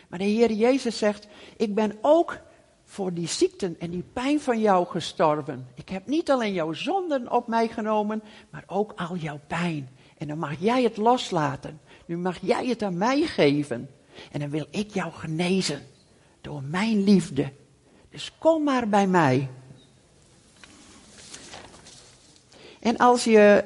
Maar 0.08 0.18
de 0.18 0.24
Heer 0.24 0.52
Jezus 0.52 0.98
zegt, 0.98 1.28
ik 1.56 1.74
ben 1.74 1.98
ook 2.00 2.38
voor 2.84 3.12
die 3.14 3.28
ziekten 3.28 3.76
en 3.78 3.90
die 3.90 4.04
pijn 4.12 4.40
van 4.40 4.60
jou 4.60 4.86
gestorven. 4.86 5.66
Ik 5.74 5.88
heb 5.88 6.06
niet 6.06 6.30
alleen 6.30 6.52
jouw 6.52 6.72
zonden 6.72 7.30
op 7.30 7.48
mij 7.48 7.68
genomen, 7.68 8.22
maar 8.50 8.64
ook 8.66 8.92
al 8.96 9.16
jouw 9.16 9.40
pijn. 9.46 9.88
En 10.18 10.28
dan 10.28 10.38
mag 10.38 10.60
jij 10.60 10.82
het 10.82 10.96
loslaten. 10.96 11.80
Nu 12.06 12.16
mag 12.16 12.38
jij 12.40 12.66
het 12.66 12.82
aan 12.82 12.98
mij 12.98 13.22
geven. 13.22 13.90
En 14.32 14.40
dan 14.40 14.50
wil 14.50 14.66
ik 14.70 14.94
jou 14.94 15.12
genezen. 15.12 15.92
Door 16.44 16.62
mijn 16.62 17.04
liefde. 17.04 17.52
Dus 18.10 18.32
kom 18.38 18.62
maar 18.62 18.88
bij 18.88 19.06
mij. 19.06 19.50
En 22.80 22.96
als 22.96 23.24
je 23.24 23.64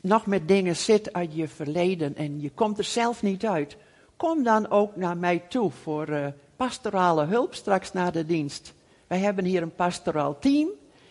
nog 0.00 0.26
met 0.26 0.48
dingen 0.48 0.76
zit 0.76 1.12
uit 1.12 1.34
je 1.34 1.48
verleden 1.48 2.16
en 2.16 2.40
je 2.40 2.50
komt 2.50 2.78
er 2.78 2.84
zelf 2.84 3.22
niet 3.22 3.46
uit, 3.46 3.76
kom 4.16 4.42
dan 4.42 4.70
ook 4.70 4.96
naar 4.96 5.16
mij 5.16 5.38
toe 5.38 5.70
voor 5.70 6.08
uh, 6.08 6.26
pastorale 6.56 7.24
hulp 7.24 7.54
straks 7.54 7.92
na 7.92 8.10
de 8.10 8.26
dienst. 8.26 8.72
Wij 9.06 9.18
hebben 9.18 9.44
hier 9.44 9.62
een 9.62 9.74
pastoraal 9.74 10.38
team 10.38 10.68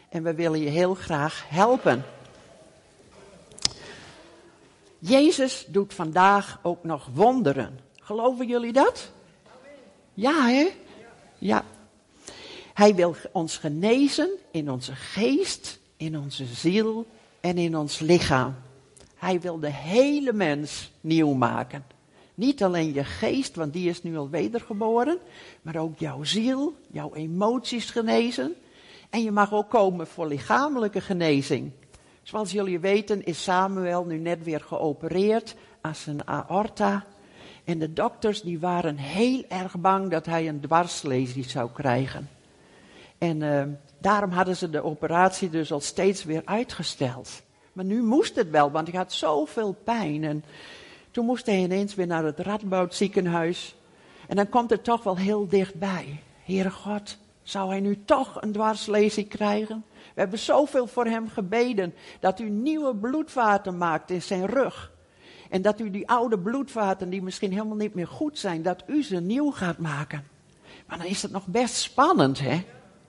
en 0.10 0.24
we 0.24 0.34
willen 0.34 0.60
je 0.60 0.70
heel 0.70 0.94
graag 0.94 1.46
helpen. 1.48 2.04
Jezus 5.00 5.66
doet 5.68 5.94
vandaag 5.94 6.60
ook 6.62 6.84
nog 6.84 7.10
wonderen. 7.14 7.80
Geloven 8.00 8.48
jullie 8.48 8.74
dat? 8.74 9.14
Ja, 10.16 10.48
hè? 10.48 10.68
Ja. 11.38 11.64
Hij 12.74 12.96
wil 12.96 13.16
ons 13.32 13.58
genezen 13.58 14.30
in 14.52 14.72
onze 14.72 14.96
geest, 14.96 15.80
in 15.98 16.18
onze 16.18 16.46
ziel 16.46 17.06
en 17.40 17.58
in 17.58 17.78
ons 17.78 18.00
lichaam. 18.00 18.56
Hij 19.16 19.42
wil 19.42 19.60
de 19.60 19.72
hele 19.72 20.34
mens 20.34 20.92
nieuw 21.02 21.34
maken. 21.34 21.86
Niet 22.36 22.64
alleen 22.64 22.94
je 22.94 23.04
geest, 23.04 23.56
want 23.56 23.74
die 23.74 23.90
is 23.90 24.04
nu 24.04 24.18
al 24.18 24.30
wedergeboren, 24.30 25.18
maar 25.62 25.76
ook 25.76 26.00
jouw 26.00 26.24
ziel, 26.24 26.76
jouw 26.92 27.14
emoties 27.14 27.90
genezen. 27.90 28.56
En 29.10 29.24
je 29.24 29.32
mag 29.32 29.54
ook 29.54 29.70
komen 29.70 30.08
voor 30.08 30.28
lichamelijke 30.28 31.02
genezing. 31.02 31.72
Zoals 32.24 32.52
jullie 32.52 32.80
weten 32.80 33.26
is 33.26 33.44
Samuel 33.44 34.06
nu 34.06 34.18
net 34.18 34.44
weer 34.44 34.62
geopereerd 34.62 35.56
aan 35.82 35.96
zijn 35.96 36.28
aorta. 36.28 37.06
En 37.66 37.80
de 37.80 37.94
dokters 37.94 38.42
die 38.42 38.60
waren 38.60 38.98
heel 38.98 39.44
erg 39.48 39.78
bang 39.78 40.12
dat 40.12 40.26
hij 40.26 40.48
een 40.48 40.60
dwarslesie 40.60 41.50
zou 41.50 41.70
krijgen. 41.74 42.30
En 43.18 43.42
uh, 43.42 43.64
daarom 43.98 44.32
hadden 44.32 44.58
ze 44.58 44.70
de 44.70 44.84
operatie 44.84 45.50
dus 45.50 45.72
al 45.72 45.80
steeds 45.80 46.24
weer 46.24 46.42
uitgesteld. 46.46 47.44
Maar 47.74 47.86
nu 47.86 48.04
moest 48.04 48.36
het 48.36 48.50
wel, 48.50 48.72
want 48.72 48.88
hij 48.88 48.98
had 48.98 49.14
zoveel 49.14 49.76
pijn. 49.84 50.24
En 50.24 50.44
toen 51.12 51.26
moest 51.26 51.46
hij 51.46 51.58
ineens 51.58 51.96
weer 51.96 52.08
naar 52.08 52.24
het 52.24 52.40
Radboud 52.40 52.96
ziekenhuis. 52.96 53.76
En 54.28 54.36
dan 54.36 54.50
komt 54.50 54.70
het 54.70 54.84
toch 54.84 55.04
wel 55.04 55.18
heel 55.18 55.48
dichtbij. 55.48 56.20
Heere 56.44 56.72
God, 56.72 57.18
zou 57.44 57.70
hij 57.70 57.80
nu 57.80 58.04
toch 58.06 58.42
een 58.42 58.52
dwarslesie 58.52 59.26
krijgen? 59.26 59.86
We 60.14 60.22
hebben 60.22 60.40
zoveel 60.40 60.88
voor 60.88 61.06
hem 61.06 61.30
gebeden 61.30 61.94
dat 62.20 62.40
u 62.40 62.50
nieuwe 62.50 62.96
bloedvaten 62.96 63.78
maakt 63.78 64.12
in 64.12 64.22
zijn 64.22 64.46
rug. 64.46 64.92
En 65.50 65.62
dat 65.62 65.80
u 65.80 65.90
die 65.90 66.08
oude 66.10 66.40
bloedvaten 66.40 67.10
die 67.10 67.22
misschien 67.22 67.52
helemaal 67.52 67.76
niet 67.76 67.94
meer 67.94 68.08
goed 68.08 68.40
zijn, 68.40 68.62
dat 68.62 68.84
u 68.88 69.04
ze 69.04 69.20
nieuw 69.20 69.52
gaat 69.52 69.78
maken. 69.78 70.28
Maar 70.88 70.98
dan 70.98 71.08
is 71.08 71.22
het 71.22 71.32
nog 71.32 71.48
best 71.48 71.76
spannend, 71.76 72.40
hè? 72.40 72.64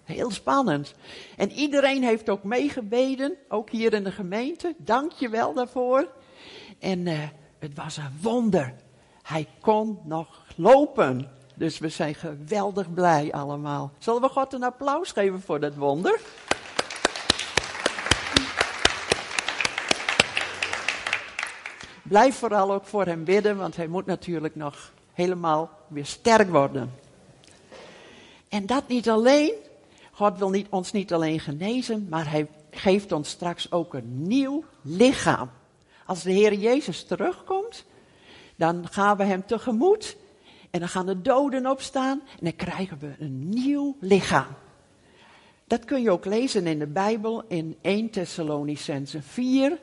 Heel 0.04 0.30
spannend. 0.30 0.94
En 1.36 1.52
iedereen 1.52 2.02
heeft 2.02 2.28
ook 2.28 2.42
meegebeden, 2.42 3.34
ook 3.48 3.70
hier 3.70 3.92
in 3.92 4.04
de 4.04 4.12
gemeente. 4.12 4.74
Dank 4.76 5.12
je 5.12 5.28
wel 5.28 5.54
daarvoor. 5.54 6.08
En 6.78 7.06
uh, 7.06 7.18
het 7.58 7.74
was 7.74 7.96
een 7.96 8.18
wonder. 8.22 8.74
Hij 9.22 9.48
kon 9.60 9.98
nog 10.04 10.44
lopen. 10.56 11.30
Dus 11.54 11.78
we 11.78 11.88
zijn 11.88 12.14
geweldig 12.14 12.94
blij 12.94 13.32
allemaal. 13.32 13.92
Zullen 13.98 14.20
we 14.20 14.28
God 14.28 14.52
een 14.52 14.62
applaus 14.62 15.12
geven 15.12 15.40
voor 15.40 15.60
dat 15.60 15.74
wonder? 15.74 16.20
Blijf 22.08 22.36
vooral 22.36 22.72
ook 22.72 22.84
voor 22.84 23.04
hem 23.04 23.24
bidden, 23.24 23.56
want 23.56 23.76
hij 23.76 23.86
moet 23.86 24.06
natuurlijk 24.06 24.54
nog 24.54 24.92
helemaal 25.12 25.70
weer 25.88 26.06
sterk 26.06 26.50
worden. 26.50 26.92
En 28.48 28.66
dat 28.66 28.88
niet 28.88 29.08
alleen. 29.08 29.52
God 30.12 30.38
wil 30.38 30.50
niet, 30.50 30.66
ons 30.70 30.92
niet 30.92 31.12
alleen 31.12 31.40
genezen, 31.40 32.06
maar 32.10 32.30
hij 32.30 32.48
geeft 32.70 33.12
ons 33.12 33.28
straks 33.28 33.72
ook 33.72 33.94
een 33.94 34.22
nieuw 34.26 34.64
lichaam. 34.82 35.50
Als 36.06 36.22
de 36.22 36.30
Heer 36.30 36.54
Jezus 36.54 37.04
terugkomt, 37.04 37.84
dan 38.56 38.88
gaan 38.90 39.16
we 39.16 39.24
hem 39.24 39.46
tegemoet 39.46 40.16
en 40.70 40.80
dan 40.80 40.88
gaan 40.88 41.06
de 41.06 41.22
doden 41.22 41.66
opstaan 41.66 42.22
en 42.30 42.38
dan 42.40 42.56
krijgen 42.56 42.98
we 42.98 43.14
een 43.18 43.48
nieuw 43.48 43.96
lichaam. 44.00 44.54
Dat 45.64 45.84
kun 45.84 46.02
je 46.02 46.10
ook 46.10 46.24
lezen 46.24 46.66
in 46.66 46.78
de 46.78 46.86
Bijbel 46.86 47.44
in 47.48 47.76
1 47.80 48.10
Thessalonicense 48.10 49.22
4 49.22 49.78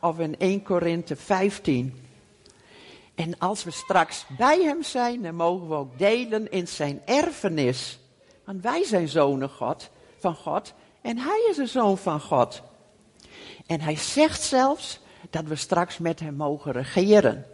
of 0.00 0.18
in 0.18 0.38
1 0.38 0.62
Korinthe 0.62 1.16
15. 1.16 1.94
En 3.14 3.38
als 3.38 3.64
we 3.64 3.70
straks 3.70 4.26
bij 4.36 4.62
hem 4.62 4.82
zijn, 4.82 5.22
dan 5.22 5.34
mogen 5.34 5.68
we 5.68 5.74
ook 5.74 5.98
delen 5.98 6.50
in 6.50 6.68
zijn 6.68 7.02
erfenis. 7.04 7.98
Want 8.44 8.62
wij 8.62 8.84
zijn 8.84 9.08
zonen 9.08 9.48
God, 9.48 9.90
van 10.18 10.34
God 10.34 10.74
en 11.00 11.18
hij 11.18 11.46
is 11.50 11.56
een 11.56 11.68
zoon 11.68 11.98
van 11.98 12.20
God. 12.20 12.62
En 13.66 13.80
hij 13.80 13.96
zegt 13.96 14.42
zelfs 14.42 15.00
dat 15.30 15.44
we 15.44 15.56
straks 15.56 15.98
met 15.98 16.20
hem 16.20 16.34
mogen 16.34 16.72
regeren. 16.72 17.46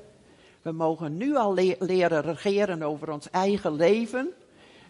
We 0.62 0.72
mogen 0.72 1.16
nu 1.16 1.36
al 1.36 1.54
leren 1.78 2.22
regeren 2.22 2.82
over 2.82 3.10
ons 3.10 3.30
eigen 3.30 3.72
leven. 3.72 4.32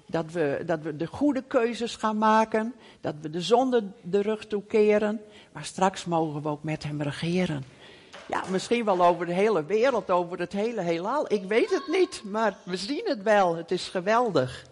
Dat 0.07 0.33
we, 0.33 0.63
dat 0.67 0.81
we 0.83 0.97
de 0.97 1.07
goede 1.07 1.43
keuzes 1.43 1.97
gaan 1.97 2.19
maken. 2.19 2.75
Dat 3.01 3.15
we 3.21 3.31
de 3.31 3.41
zonde 3.41 3.85
de 4.03 4.23
rug 4.23 4.47
toekeren. 4.47 5.21
Maar 5.53 5.65
straks 5.65 6.05
mogen 6.05 6.43
we 6.43 6.49
ook 6.49 6.63
met 6.63 6.83
hem 6.83 7.03
regeren. 7.03 7.65
Ja, 8.29 8.45
misschien 8.51 8.85
wel 8.85 9.05
over 9.05 9.27
de 9.27 9.33
hele 9.33 9.65
wereld, 9.65 10.11
over 10.11 10.39
het 10.39 10.53
hele 10.53 10.81
heelal. 10.81 11.33
Ik 11.33 11.45
weet 11.45 11.71
het 11.71 11.89
niet, 11.89 12.23
maar 12.25 12.57
we 12.65 12.77
zien 12.77 13.03
het 13.05 13.23
wel. 13.23 13.57
Het 13.57 13.71
is 13.71 13.89
geweldig. 13.89 14.67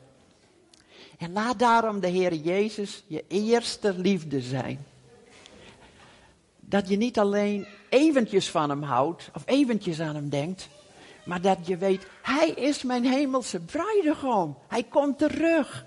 En 1.19 1.33
laat 1.33 1.59
daarom 1.59 2.01
de 2.01 2.07
Heer 2.07 2.35
Jezus 2.35 3.05
je 3.07 3.25
eerste 3.29 3.95
liefde 3.99 4.41
zijn. 4.41 4.87
Dat 6.61 6.89
je 6.89 6.97
niet 6.97 7.19
alleen 7.19 7.67
eventjes 7.89 8.51
van 8.51 8.71
hem 8.71 8.83
houdt 8.83 9.31
of 9.35 9.43
eventjes 9.45 10.01
aan 10.01 10.15
hem 10.15 10.29
denkt, 10.29 10.69
maar 11.25 11.41
dat 11.41 11.59
je 11.63 11.77
weet, 11.77 12.07
hij 12.23 12.49
is 12.49 12.83
mijn 12.83 13.05
hemelse 13.05 13.61
bruidegom. 13.61 14.57
Hij 14.69 14.83
komt 14.83 15.19
terug. 15.19 15.85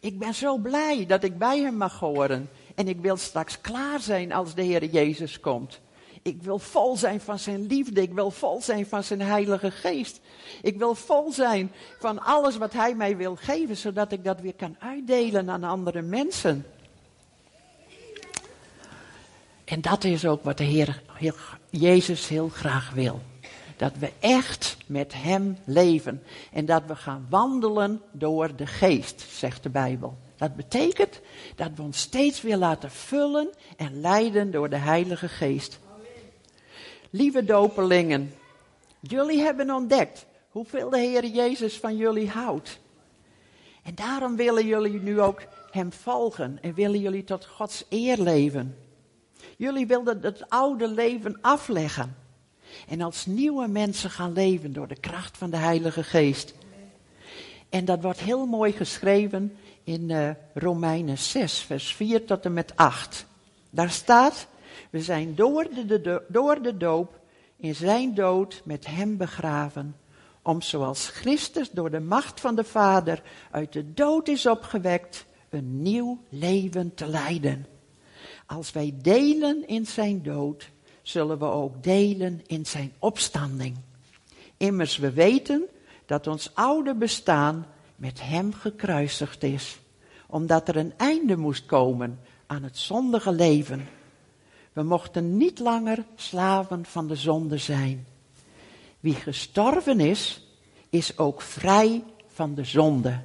Ik 0.00 0.18
ben 0.18 0.34
zo 0.34 0.56
blij 0.56 1.06
dat 1.06 1.22
ik 1.22 1.38
bij 1.38 1.58
hem 1.58 1.76
mag 1.76 1.98
horen. 1.98 2.50
En 2.74 2.88
ik 2.88 3.00
wil 3.00 3.16
straks 3.16 3.60
klaar 3.60 4.00
zijn 4.00 4.32
als 4.32 4.54
de 4.54 4.62
Heer 4.62 4.84
Jezus 4.84 5.40
komt. 5.40 5.80
Ik 6.22 6.42
wil 6.42 6.58
vol 6.58 6.96
zijn 6.96 7.20
van 7.20 7.38
zijn 7.38 7.66
liefde. 7.66 8.02
Ik 8.02 8.12
wil 8.12 8.30
vol 8.30 8.62
zijn 8.62 8.86
van 8.86 9.04
zijn 9.04 9.20
Heilige 9.20 9.70
Geest. 9.70 10.20
Ik 10.62 10.78
wil 10.78 10.94
vol 10.94 11.32
zijn 11.32 11.72
van 11.98 12.22
alles 12.22 12.56
wat 12.56 12.72
Hij 12.72 12.94
mij 12.94 13.16
wil 13.16 13.36
geven, 13.36 13.76
zodat 13.76 14.12
ik 14.12 14.24
dat 14.24 14.40
weer 14.40 14.54
kan 14.54 14.76
uitdelen 14.78 15.50
aan 15.50 15.64
andere 15.64 16.02
mensen. 16.02 16.66
En 19.64 19.80
dat 19.80 20.04
is 20.04 20.26
ook 20.26 20.44
wat 20.44 20.58
de 20.58 20.64
Heer 20.64 21.02
Jezus 21.70 22.28
heel 22.28 22.48
graag 22.48 22.90
wil. 22.90 23.20
Dat 23.76 23.92
we 23.98 24.12
echt 24.18 24.76
met 24.86 25.12
Hem 25.14 25.56
leven. 25.64 26.22
En 26.52 26.66
dat 26.66 26.82
we 26.86 26.96
gaan 26.96 27.26
wandelen 27.28 28.02
door 28.12 28.56
de 28.56 28.66
geest, 28.66 29.20
zegt 29.30 29.62
de 29.62 29.70
Bijbel. 29.70 30.18
Dat 30.36 30.56
betekent 30.56 31.20
dat 31.56 31.70
we 31.74 31.82
ons 31.82 31.98
steeds 31.98 32.42
weer 32.42 32.56
laten 32.56 32.90
vullen 32.90 33.50
en 33.76 34.00
leiden 34.00 34.50
door 34.50 34.68
de 34.68 34.76
Heilige 34.76 35.28
Geest. 35.28 35.78
Lieve 37.10 37.44
dopelingen, 37.44 38.34
jullie 39.00 39.40
hebben 39.40 39.70
ontdekt 39.70 40.26
hoeveel 40.50 40.90
de 40.90 40.98
Heer 40.98 41.26
Jezus 41.26 41.78
van 41.78 41.96
jullie 41.96 42.28
houdt. 42.28 42.78
En 43.82 43.94
daarom 43.94 44.36
willen 44.36 44.66
jullie 44.66 45.00
nu 45.00 45.20
ook 45.20 45.42
Hem 45.70 45.92
volgen 45.92 46.58
en 46.62 46.74
willen 46.74 47.00
jullie 47.00 47.24
tot 47.24 47.46
Gods 47.46 47.84
eer 47.88 48.18
leven. 48.18 48.76
Jullie 49.56 49.86
wilden 49.86 50.22
het 50.22 50.50
oude 50.50 50.88
leven 50.88 51.38
afleggen 51.40 52.16
en 52.88 53.00
als 53.00 53.26
nieuwe 53.26 53.68
mensen 53.68 54.10
gaan 54.10 54.32
leven 54.32 54.72
door 54.72 54.88
de 54.88 55.00
kracht 55.00 55.36
van 55.36 55.50
de 55.50 55.56
Heilige 55.56 56.02
Geest. 56.02 56.54
En 57.68 57.84
dat 57.84 58.02
wordt 58.02 58.20
heel 58.20 58.46
mooi 58.46 58.72
geschreven 58.72 59.56
in 59.84 60.08
uh, 60.08 60.30
Romeinen 60.54 61.18
6, 61.18 61.58
vers 61.58 61.94
4 61.94 62.24
tot 62.24 62.44
en 62.44 62.52
met 62.52 62.76
8. 62.76 63.26
Daar 63.70 63.90
staat, 63.90 64.46
we 64.90 65.00
zijn 65.00 65.34
door 65.34 65.68
de, 65.86 66.22
door 66.28 66.62
de 66.62 66.76
doop 66.76 67.20
in 67.56 67.74
zijn 67.74 68.14
dood 68.14 68.62
met 68.64 68.86
hem 68.86 69.16
begraven, 69.16 69.96
om 70.42 70.62
zoals 70.62 71.08
Christus 71.08 71.70
door 71.70 71.90
de 71.90 72.00
macht 72.00 72.40
van 72.40 72.54
de 72.54 72.64
Vader 72.64 73.22
uit 73.50 73.72
de 73.72 73.92
dood 73.92 74.28
is 74.28 74.46
opgewekt, 74.46 75.26
een 75.48 75.82
nieuw 75.82 76.18
leven 76.28 76.94
te 76.94 77.06
leiden. 77.06 77.66
Als 78.46 78.72
wij 78.72 78.94
delen 79.02 79.68
in 79.68 79.86
zijn 79.86 80.22
dood, 80.22 80.70
zullen 81.08 81.38
we 81.38 81.44
ook 81.44 81.82
delen 81.82 82.40
in 82.46 82.66
zijn 82.66 82.92
opstanding. 82.98 83.76
Immers 84.56 84.96
we 84.96 85.12
weten 85.12 85.66
dat 86.06 86.26
ons 86.26 86.54
oude 86.54 86.94
bestaan 86.94 87.66
met 87.96 88.22
hem 88.22 88.52
gekruisigd 88.52 89.42
is, 89.42 89.78
omdat 90.26 90.68
er 90.68 90.76
een 90.76 90.92
einde 90.96 91.36
moest 91.36 91.66
komen 91.66 92.20
aan 92.46 92.62
het 92.62 92.78
zondige 92.78 93.32
leven. 93.32 93.88
We 94.72 94.82
mochten 94.82 95.36
niet 95.36 95.58
langer 95.58 96.04
slaven 96.14 96.84
van 96.84 97.06
de 97.06 97.16
zonde 97.16 97.58
zijn. 97.58 98.06
Wie 99.00 99.14
gestorven 99.14 100.00
is, 100.00 100.46
is 100.88 101.18
ook 101.18 101.40
vrij 101.40 102.04
van 102.26 102.54
de 102.54 102.64
zonde. 102.64 103.24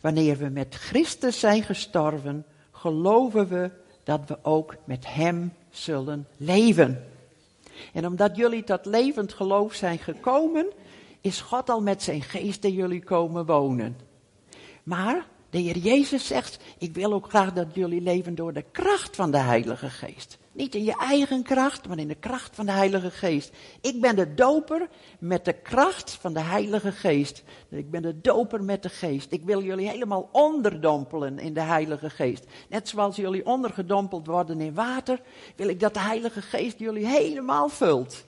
Wanneer 0.00 0.36
we 0.36 0.48
met 0.48 0.74
Christus 0.74 1.40
zijn 1.40 1.62
gestorven, 1.62 2.44
geloven 2.70 3.48
we 3.48 3.70
dat 4.04 4.20
we 4.26 4.38
ook 4.42 4.74
met 4.84 5.14
Hem 5.14 5.52
zullen 5.70 6.26
leven. 6.36 7.06
En 7.92 8.06
omdat 8.06 8.36
jullie 8.36 8.64
tot 8.64 8.86
levend 8.86 9.32
geloof 9.32 9.74
zijn 9.74 9.98
gekomen, 9.98 10.66
is 11.20 11.40
God 11.40 11.70
al 11.70 11.82
met 11.82 12.02
zijn 12.02 12.22
geest 12.22 12.64
in 12.64 12.72
jullie 12.72 13.02
komen 13.04 13.46
wonen. 13.46 13.96
Maar 14.82 15.26
de 15.52 15.58
Heer 15.58 15.78
Jezus 15.78 16.26
zegt, 16.26 16.58
ik 16.78 16.94
wil 16.94 17.12
ook 17.12 17.28
graag 17.28 17.52
dat 17.52 17.66
jullie 17.74 18.00
leven 18.00 18.34
door 18.34 18.52
de 18.52 18.64
kracht 18.72 19.16
van 19.16 19.30
de 19.30 19.38
Heilige 19.38 19.90
Geest. 19.90 20.38
Niet 20.52 20.74
in 20.74 20.84
je 20.84 20.96
eigen 20.96 21.42
kracht, 21.42 21.88
maar 21.88 21.98
in 21.98 22.08
de 22.08 22.14
kracht 22.14 22.54
van 22.54 22.66
de 22.66 22.72
Heilige 22.72 23.10
Geest. 23.10 23.52
Ik 23.80 24.00
ben 24.00 24.16
de 24.16 24.34
doper 24.34 24.88
met 25.18 25.44
de 25.44 25.52
kracht 25.52 26.10
van 26.10 26.32
de 26.32 26.40
Heilige 26.40 26.92
Geest. 26.92 27.42
Ik 27.68 27.90
ben 27.90 28.02
de 28.02 28.20
doper 28.20 28.64
met 28.64 28.82
de 28.82 28.88
Geest. 28.88 29.32
Ik 29.32 29.44
wil 29.44 29.62
jullie 29.62 29.88
helemaal 29.88 30.28
onderdompelen 30.32 31.38
in 31.38 31.54
de 31.54 31.60
Heilige 31.60 32.10
Geest. 32.10 32.44
Net 32.68 32.88
zoals 32.88 33.16
jullie 33.16 33.46
ondergedompeld 33.46 34.26
worden 34.26 34.60
in 34.60 34.74
water, 34.74 35.20
wil 35.56 35.68
ik 35.68 35.80
dat 35.80 35.94
de 35.94 36.00
Heilige 36.00 36.42
Geest 36.42 36.78
jullie 36.78 37.06
helemaal 37.06 37.68
vult. 37.68 38.24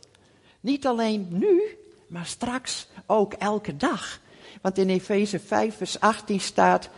Niet 0.61 0.87
alleen 0.87 1.27
nu, 1.31 1.79
maar 2.07 2.27
straks 2.27 2.89
ook 3.07 3.33
elke 3.33 3.77
dag. 3.77 4.23
Want 4.65 4.79
in 4.79 4.89
Efeze 4.89 5.39
5, 5.39 5.77
vers 5.77 6.01
18 6.01 6.41
staat 6.41 6.91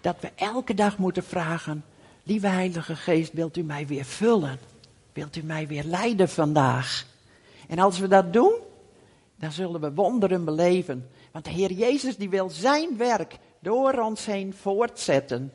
dat 0.00 0.16
we 0.20 0.30
elke 0.34 0.74
dag 0.74 0.98
moeten 0.98 1.24
vragen: 1.24 1.84
Lieve 2.22 2.46
Heilige 2.46 2.96
Geest, 2.96 3.32
wilt 3.32 3.56
u 3.56 3.62
mij 3.62 3.86
weer 3.86 4.04
vullen? 4.04 4.58
Wilt 5.12 5.36
u 5.36 5.42
mij 5.42 5.66
weer 5.66 5.84
leiden 5.84 6.28
vandaag? 6.28 7.06
En 7.68 7.78
als 7.78 7.98
we 7.98 8.08
dat 8.08 8.32
doen, 8.32 8.52
dan 9.36 9.52
zullen 9.52 9.80
we 9.80 9.92
wonderen 9.92 10.44
beleven. 10.44 11.08
Want 11.32 11.44
de 11.44 11.50
Heer 11.50 11.72
Jezus 11.72 12.16
die 12.16 12.30
wil 12.30 12.50
zijn 12.50 12.96
werk 12.96 13.36
door 13.60 13.92
ons 13.92 14.26
heen 14.26 14.54
voortzetten. 14.54 15.52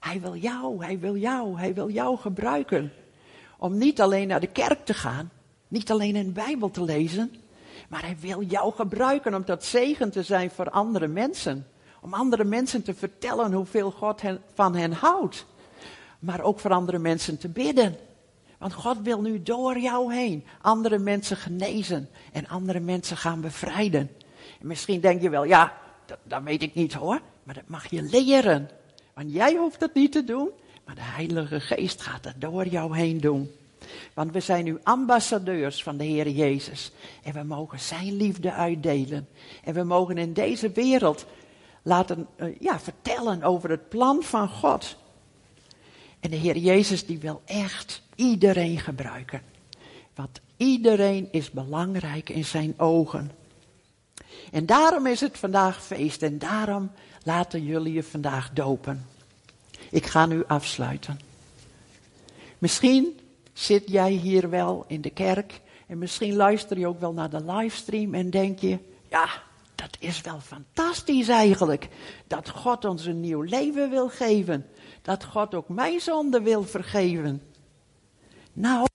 Hij 0.00 0.20
wil 0.20 0.36
jou, 0.36 0.84
hij 0.84 0.98
wil 0.98 1.16
jou, 1.16 1.58
hij 1.58 1.74
wil 1.74 1.90
jou 1.90 2.16
gebruiken. 2.16 2.92
Om 3.58 3.78
niet 3.78 4.00
alleen 4.00 4.28
naar 4.28 4.40
de 4.40 4.52
kerk 4.52 4.84
te 4.84 4.94
gaan, 4.94 5.30
niet 5.68 5.90
alleen 5.90 6.16
een 6.16 6.32
Bijbel 6.32 6.70
te 6.70 6.82
lezen, 6.82 7.32
maar 7.88 8.02
hij 8.02 8.16
wil 8.20 8.42
jou 8.42 8.72
gebruiken 8.72 9.34
om 9.34 9.44
tot 9.44 9.64
zegen 9.64 10.10
te 10.10 10.22
zijn 10.22 10.50
voor 10.50 10.70
andere 10.70 11.06
mensen. 11.06 11.66
Om 12.00 12.14
andere 12.14 12.44
mensen 12.44 12.82
te 12.82 12.94
vertellen 12.94 13.52
hoeveel 13.52 13.90
God 13.90 14.20
hen, 14.20 14.40
van 14.54 14.74
hen 14.74 14.92
houdt 14.92 15.46
maar 16.18 16.40
ook 16.40 16.60
voor 16.60 16.70
andere 16.70 16.98
mensen 16.98 17.38
te 17.38 17.48
bidden. 17.48 17.96
Want 18.58 18.72
God 18.72 19.00
wil 19.02 19.20
nu 19.20 19.42
door 19.42 19.78
jou 19.78 20.14
heen 20.14 20.44
andere 20.60 20.98
mensen 20.98 21.36
genezen 21.36 22.08
en 22.32 22.48
andere 22.48 22.80
mensen 22.80 23.16
gaan 23.16 23.40
bevrijden. 23.40 24.10
En 24.60 24.66
misschien 24.66 25.00
denk 25.00 25.22
je 25.22 25.30
wel, 25.30 25.44
ja, 25.44 25.72
dat, 26.06 26.18
dat 26.22 26.42
weet 26.42 26.62
ik 26.62 26.74
niet 26.74 26.92
hoor, 26.92 27.20
maar 27.42 27.54
dat 27.54 27.68
mag 27.68 27.90
je 27.90 28.02
leren. 28.02 28.70
Want 29.14 29.32
jij 29.32 29.54
hoeft 29.54 29.80
het 29.80 29.94
niet 29.94 30.12
te 30.12 30.24
doen, 30.24 30.50
maar 30.84 30.94
de 30.94 31.00
Heilige 31.02 31.60
Geest 31.60 32.02
gaat 32.02 32.24
het 32.24 32.40
door 32.40 32.66
jou 32.66 32.96
heen 32.96 33.20
doen. 33.20 33.50
Want 34.14 34.32
we 34.32 34.40
zijn 34.40 34.64
nu 34.64 34.78
ambassadeurs 34.82 35.82
van 35.82 35.96
de 35.96 36.04
Heer 36.04 36.28
Jezus. 36.28 36.92
En 37.22 37.32
we 37.32 37.42
mogen 37.42 37.80
Zijn 37.80 38.16
liefde 38.16 38.52
uitdelen. 38.52 39.28
En 39.64 39.74
we 39.74 39.82
mogen 39.82 40.18
in 40.18 40.32
deze 40.32 40.70
wereld 40.70 41.26
laten 41.82 42.26
uh, 42.36 42.56
ja, 42.60 42.80
vertellen 42.80 43.42
over 43.42 43.70
het 43.70 43.88
plan 43.88 44.22
van 44.22 44.48
God. 44.48 44.96
En 46.20 46.30
de 46.30 46.36
Heer 46.36 46.56
Jezus 46.56 47.06
die 47.06 47.18
wil 47.18 47.42
echt 47.44 48.02
iedereen 48.14 48.78
gebruiken. 48.78 49.42
Want 50.14 50.40
iedereen 50.56 51.28
is 51.30 51.50
belangrijk 51.50 52.28
in 52.28 52.44
zijn 52.44 52.74
ogen. 52.78 53.30
En 54.50 54.66
daarom 54.66 55.06
is 55.06 55.20
het 55.20 55.38
vandaag 55.38 55.82
feest 55.82 56.22
en 56.22 56.38
daarom 56.38 56.90
laten 57.22 57.64
jullie 57.64 57.92
je 57.92 58.02
vandaag 58.02 58.50
dopen. 58.52 59.06
Ik 59.90 60.06
ga 60.06 60.26
nu 60.26 60.44
afsluiten. 60.46 61.20
Misschien 62.58 63.17
zit 63.58 63.90
jij 63.90 64.10
hier 64.10 64.50
wel 64.50 64.84
in 64.86 65.00
de 65.00 65.10
kerk 65.10 65.60
en 65.86 65.98
misschien 65.98 66.34
luister 66.34 66.78
je 66.78 66.86
ook 66.86 67.00
wel 67.00 67.12
naar 67.12 67.30
de 67.30 67.44
livestream 67.44 68.14
en 68.14 68.30
denk 68.30 68.58
je, 68.58 68.78
ja, 69.10 69.28
dat 69.74 69.96
is 69.98 70.20
wel 70.20 70.40
fantastisch 70.40 71.28
eigenlijk. 71.28 71.88
Dat 72.26 72.48
God 72.48 72.84
ons 72.84 73.06
een 73.06 73.20
nieuw 73.20 73.42
leven 73.42 73.90
wil 73.90 74.08
geven. 74.08 74.66
Dat 75.02 75.24
God 75.24 75.54
ook 75.54 75.68
mijn 75.68 76.00
zonde 76.00 76.40
wil 76.40 76.62
vergeven. 76.62 77.42
Nou, 78.52 78.86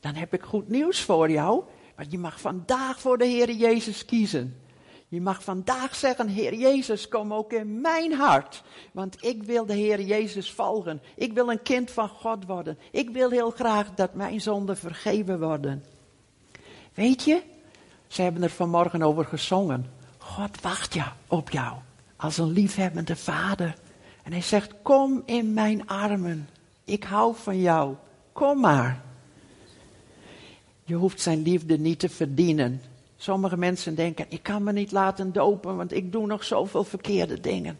dan 0.00 0.14
heb 0.14 0.34
ik 0.34 0.42
goed 0.42 0.68
nieuws 0.68 1.00
voor 1.00 1.30
jou. 1.30 1.64
Want 1.96 2.12
je 2.12 2.18
mag 2.18 2.40
vandaag 2.40 3.00
voor 3.00 3.18
de 3.18 3.26
Heer 3.26 3.50
Jezus 3.50 4.04
kiezen. 4.04 4.60
Je 5.10 5.20
mag 5.20 5.42
vandaag 5.42 5.94
zeggen, 5.94 6.28
Heer 6.28 6.54
Jezus, 6.54 7.08
kom 7.08 7.34
ook 7.34 7.52
in 7.52 7.80
mijn 7.80 8.12
hart. 8.12 8.62
Want 8.92 9.24
ik 9.24 9.42
wil 9.42 9.66
de 9.66 9.74
Heer 9.74 10.00
Jezus 10.00 10.50
volgen. 10.50 11.02
Ik 11.16 11.32
wil 11.32 11.50
een 11.50 11.62
kind 11.62 11.90
van 11.90 12.08
God 12.08 12.46
worden. 12.46 12.78
Ik 12.90 13.10
wil 13.10 13.30
heel 13.30 13.50
graag 13.50 13.94
dat 13.94 14.14
mijn 14.14 14.40
zonden 14.40 14.76
vergeven 14.76 15.40
worden. 15.40 15.84
Weet 16.94 17.24
je, 17.24 17.42
ze 18.06 18.22
hebben 18.22 18.42
er 18.42 18.50
vanmorgen 18.50 19.02
over 19.02 19.24
gezongen. 19.24 19.90
God 20.18 20.60
wacht 20.60 20.94
ja 20.94 21.16
op 21.26 21.50
jou 21.50 21.76
als 22.16 22.38
een 22.38 22.50
liefhebbende 22.50 23.16
vader. 23.16 23.74
En 24.22 24.32
hij 24.32 24.42
zegt, 24.42 24.74
kom 24.82 25.22
in 25.26 25.52
mijn 25.52 25.88
armen. 25.88 26.48
Ik 26.84 27.04
hou 27.04 27.34
van 27.36 27.60
jou. 27.60 27.94
Kom 28.32 28.60
maar. 28.60 29.02
Je 30.84 30.94
hoeft 30.94 31.20
zijn 31.20 31.42
liefde 31.42 31.78
niet 31.78 31.98
te 31.98 32.08
verdienen. 32.08 32.82
Sommige 33.22 33.56
mensen 33.56 33.94
denken, 33.94 34.26
ik 34.28 34.42
kan 34.42 34.62
me 34.62 34.72
niet 34.72 34.92
laten 34.92 35.32
dopen, 35.32 35.76
want 35.76 35.92
ik 35.92 36.12
doe 36.12 36.26
nog 36.26 36.44
zoveel 36.44 36.84
verkeerde 36.84 37.40
dingen. 37.40 37.78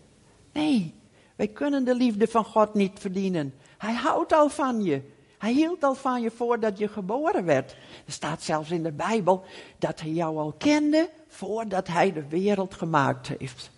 Nee, 0.52 0.94
wij 1.36 1.48
kunnen 1.48 1.84
de 1.84 1.94
liefde 1.94 2.26
van 2.26 2.44
God 2.44 2.74
niet 2.74 2.98
verdienen. 2.98 3.54
Hij 3.78 3.94
houdt 3.94 4.32
al 4.32 4.48
van 4.48 4.82
je. 4.82 5.02
Hij 5.38 5.52
hield 5.52 5.84
al 5.84 5.94
van 5.94 6.22
je 6.22 6.30
voordat 6.30 6.78
je 6.78 6.88
geboren 6.88 7.44
werd. 7.44 7.76
Er 8.06 8.12
staat 8.12 8.42
zelfs 8.42 8.70
in 8.70 8.82
de 8.82 8.92
Bijbel 8.92 9.44
dat 9.78 10.00
hij 10.00 10.10
jou 10.10 10.38
al 10.38 10.54
kende 10.58 11.10
voordat 11.28 11.86
hij 11.86 12.12
de 12.12 12.28
wereld 12.28 12.74
gemaakt 12.74 13.28
heeft. 13.28 13.70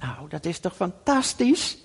Nou, 0.00 0.28
dat 0.28 0.44
is 0.44 0.58
toch 0.58 0.76
fantastisch? 0.76 1.78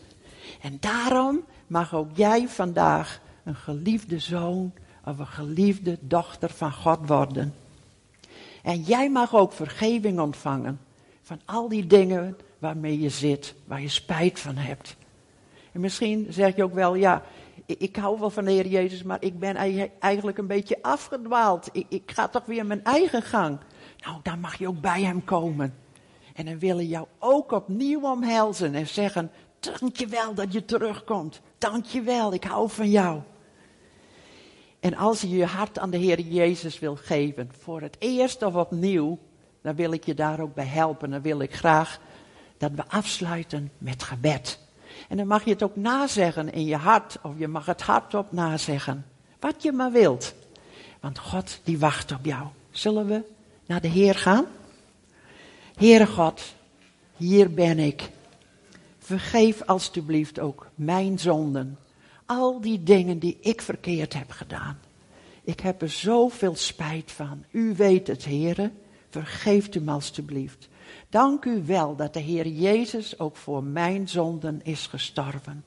En 0.62 0.78
daarom 0.80 1.44
mag 1.68 1.96
ook 1.96 2.10
jij 2.14 2.48
vandaag 2.48 3.22
een 3.44 3.56
geliefde 3.56 4.20
zoon 4.20 4.74
of 5.06 5.20
een 5.20 5.28
geliefde 5.28 5.98
dochter 6.02 6.50
van 6.50 6.74
God 6.74 7.08
worden. 7.08 7.54
En 8.68 8.82
jij 8.82 9.10
mag 9.10 9.36
ook 9.36 9.54
vergeving 9.54 10.20
ontvangen 10.20 10.80
van 11.22 11.40
al 11.46 11.70
die 11.70 11.88
dingen 11.88 12.38
waarmee 12.60 13.00
je 13.00 13.10
zit, 13.10 13.56
waar 13.66 13.82
je 13.82 13.90
spijt 13.90 14.40
van 14.40 14.56
hebt. 14.56 14.96
En 15.72 15.80
misschien 15.80 16.28
zeg 16.30 16.56
je 16.56 16.64
ook 16.64 16.74
wel, 16.74 16.96
ja, 16.96 17.24
ik, 17.66 17.96
hou 17.96 18.20
wel 18.20 18.30
van 18.30 18.46
de 18.46 18.52
Heer 18.52 18.68
Jezus, 18.68 19.04
maar 19.04 19.18
ik 19.20 19.40
ben 19.40 19.56
eigenlijk 20.00 20.38
een 20.38 20.48
beetje 20.48 20.78
afgedwaald. 20.82 21.70
Ik, 21.72 21.86
ik 21.90 22.12
ga 22.12 22.28
toch 22.28 22.46
weer 22.46 22.66
mijn 22.66 22.84
eigen 22.84 23.22
gang. 23.22 23.58
Nou, 24.06 24.20
dan 24.24 24.40
mag 24.40 24.58
je 24.58 24.68
ook 24.68 24.82
bij 24.82 25.02
Hem 25.02 25.24
komen. 25.24 25.76
En 26.34 26.46
dan 26.46 26.60
willen 26.60 26.88
jou 26.88 27.08
ook 27.20 27.52
opnieuw 27.52 28.02
omhelzen 28.02 28.76
en 28.76 28.88
zeggen, 28.88 29.32
dank 29.60 29.96
je 29.96 30.08
wel 30.08 30.34
dat 30.34 30.54
je 30.54 30.66
terugkomt. 30.66 31.42
Dank 31.58 31.86
je 31.86 32.02
wel, 32.02 32.34
ik 32.34 32.44
hou 32.44 32.70
van 32.70 32.90
jou. 32.90 33.22
En 34.80 34.96
als 34.96 35.22
je 35.22 35.30
je 35.30 35.46
hart 35.46 35.80
aan 35.80 35.90
de 35.90 35.98
Heer 35.98 36.20
Jezus 36.20 36.80
wil 36.80 36.96
geven, 36.96 37.52
voor 37.60 37.82
het 37.82 37.96
eerst 38.00 38.42
of 38.42 38.56
opnieuw, 38.56 39.20
dan 39.62 39.76
wil 39.76 39.92
ik 39.92 40.06
je 40.06 40.14
daar 40.14 40.40
ook 40.40 40.54
bij 40.54 40.66
helpen. 40.66 41.10
Dan 41.10 41.22
wil 41.22 41.40
ik 41.40 41.56
graag 41.56 42.00
dat 42.58 42.72
we 42.72 42.84
afsluiten 42.88 43.72
met 43.78 44.04
gebed. 44.04 44.60
En 45.10 45.18
dan 45.18 45.28
mag 45.28 45.44
je 45.44 45.52
het 45.52 45.64
ook 45.64 45.76
nazeggen 45.76 46.52
in 46.52 46.66
je 46.66 46.76
hart, 46.76 47.18
of 47.22 47.32
je 47.38 47.48
mag 47.48 47.66
het 47.66 47.82
hardop 47.82 48.32
nazeggen. 48.32 49.06
Wat 49.40 49.64
je 49.64 49.72
maar 49.72 49.92
wilt. 49.92 50.34
Want 51.00 51.20
God, 51.20 51.60
die 51.64 51.80
wacht 51.80 52.12
op 52.12 52.26
jou. 52.26 52.48
Zullen 52.72 53.08
we 53.08 53.24
naar 53.66 53.82
de 53.82 53.88
Heer 53.88 54.16
gaan? 54.16 54.46
Heere 55.76 56.08
God, 56.08 56.42
hier 57.16 57.52
ben 57.54 57.80
ik. 57.80 58.10
Vergeef 59.00 59.62
alstublieft 59.62 60.40
ook 60.40 60.68
mijn 60.76 61.20
zonden. 61.20 61.78
Al 62.28 62.62
die 62.62 62.84
dingen 62.84 63.20
die 63.20 63.38
ik 63.42 63.62
verkeerd 63.62 64.14
heb 64.14 64.32
gedaan. 64.32 64.80
Ik 65.44 65.60
heb 65.60 65.82
er 65.82 65.90
zoveel 65.90 66.56
spijt 66.56 67.12
van. 67.12 67.44
U 67.52 67.76
weet 67.76 68.08
het, 68.08 68.26
heren. 68.26 68.74
Vergeeft 69.10 69.76
u 69.76 69.80
me 69.80 69.92
alstublieft. 69.92 70.70
Dank 71.10 71.46
u 71.46 71.64
wel 71.66 71.96
dat 71.96 72.14
de 72.14 72.20
Heer 72.20 72.48
Jezus 72.48 73.20
ook 73.20 73.36
voor 73.36 73.64
mijn 73.64 74.10
zonden 74.10 74.60
is 74.64 74.88
gestorven. 74.88 75.66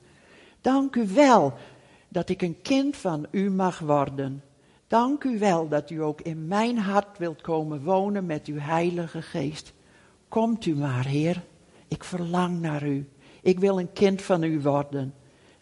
Dank 0.61 0.95
u 0.95 1.07
wel 1.07 1.53
dat 2.07 2.29
ik 2.29 2.41
een 2.41 2.61
kind 2.61 2.97
van 2.97 3.27
u 3.31 3.49
mag 3.49 3.79
worden. 3.79 4.43
Dank 4.87 5.23
u 5.23 5.39
wel 5.39 5.67
dat 5.67 5.89
u 5.89 6.03
ook 6.03 6.21
in 6.21 6.47
mijn 6.47 6.77
hart 6.77 7.17
wilt 7.17 7.41
komen 7.41 7.83
wonen 7.83 8.25
met 8.25 8.45
uw 8.45 8.59
Heilige 8.59 9.21
Geest. 9.21 9.73
Komt 10.27 10.65
u 10.65 10.75
maar, 10.75 11.05
Heer. 11.05 11.43
Ik 11.87 12.03
verlang 12.03 12.59
naar 12.59 12.87
u. 12.87 13.09
Ik 13.41 13.59
wil 13.59 13.79
een 13.79 13.93
kind 13.93 14.21
van 14.21 14.43
u 14.43 14.61
worden. 14.61 15.13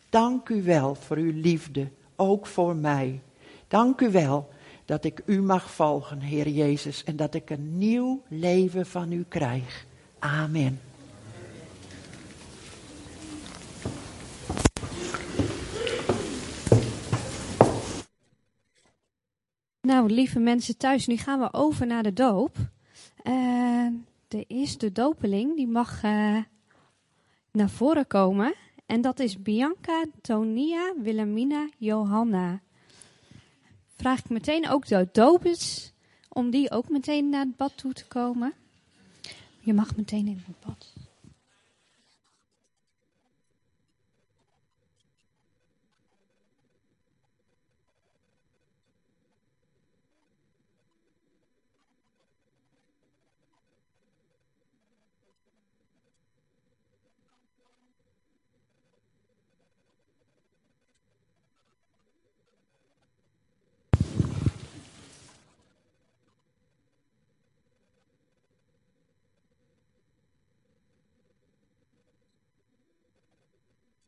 Dank 0.10 0.50
u 0.50 0.64
wel 0.64 0.96
voor 0.96 1.18
uw 1.18 1.32
liefde, 1.34 1.92
ook 2.16 2.46
voor 2.48 2.76
mij. 2.76 3.22
Dank 3.68 4.02
u 4.02 4.12
wel 4.12 4.50
dat 4.86 5.04
ik 5.04 5.22
u 5.26 5.42
mag 5.42 5.72
volgen, 5.72 6.20
Heer 6.20 6.48
Jezus, 6.48 7.04
en 7.04 7.16
dat 7.16 7.34
ik 7.34 7.50
een 7.50 7.78
nieuw 7.78 8.24
leven 8.28 8.86
van 8.86 9.12
u 9.12 9.26
krijg. 9.28 9.86
Amen. 10.20 10.80
Nou, 19.82 20.10
lieve 20.12 20.40
mensen 20.40 20.78
thuis, 20.78 21.08
nu 21.08 21.18
gaan 21.18 21.40
we 21.40 21.54
over 21.54 21.88
naar 21.88 22.04
de 22.04 22.14
doop. 22.14 22.58
Uh, 23.24 23.88
de 24.28 24.46
eerste 24.48 24.92
dopeling, 24.92 25.56
die 25.56 25.68
mag 25.68 26.04
uh, 26.04 26.38
naar 27.52 27.70
voren 27.70 28.08
komen. 28.08 28.54
En 28.90 29.02
dat 29.02 29.20
is 29.20 29.42
Bianca 29.42 30.06
Tonia 30.22 30.94
Wilhelmina 31.02 31.70
Johanna. 31.78 32.62
Vraag 33.96 34.20
ik 34.20 34.30
meteen 34.30 34.70
ook 34.70 34.88
de 34.88 35.10
dopers 35.12 35.92
om 36.30 36.50
die 36.50 36.72
ook 36.72 36.90
meteen 36.90 37.30
naar 37.30 37.46
het 37.46 37.58
bad 37.58 37.78
toe 37.78 37.94
te 37.94 38.06
komen. 38.08 38.54
Je 39.60 39.74
mag 39.74 39.96
meteen 39.96 40.28
in 40.28 40.44
het 40.46 40.60
bad. 40.66 40.94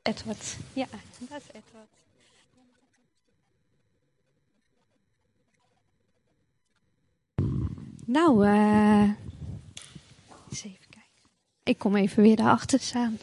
Edward. 0.01 0.57
Ja, 0.73 0.87
dat 1.19 1.41
is 1.41 1.47
Edward. 1.47 1.87
Nou, 8.05 8.47
uh, 8.47 9.09
eens 10.49 10.63
even 10.63 10.89
kijken. 10.89 11.29
Ik 11.63 11.77
kom 11.77 11.95
even 11.95 12.23
weer 12.23 12.35
daarachter 12.35 12.79
staan. 12.79 13.17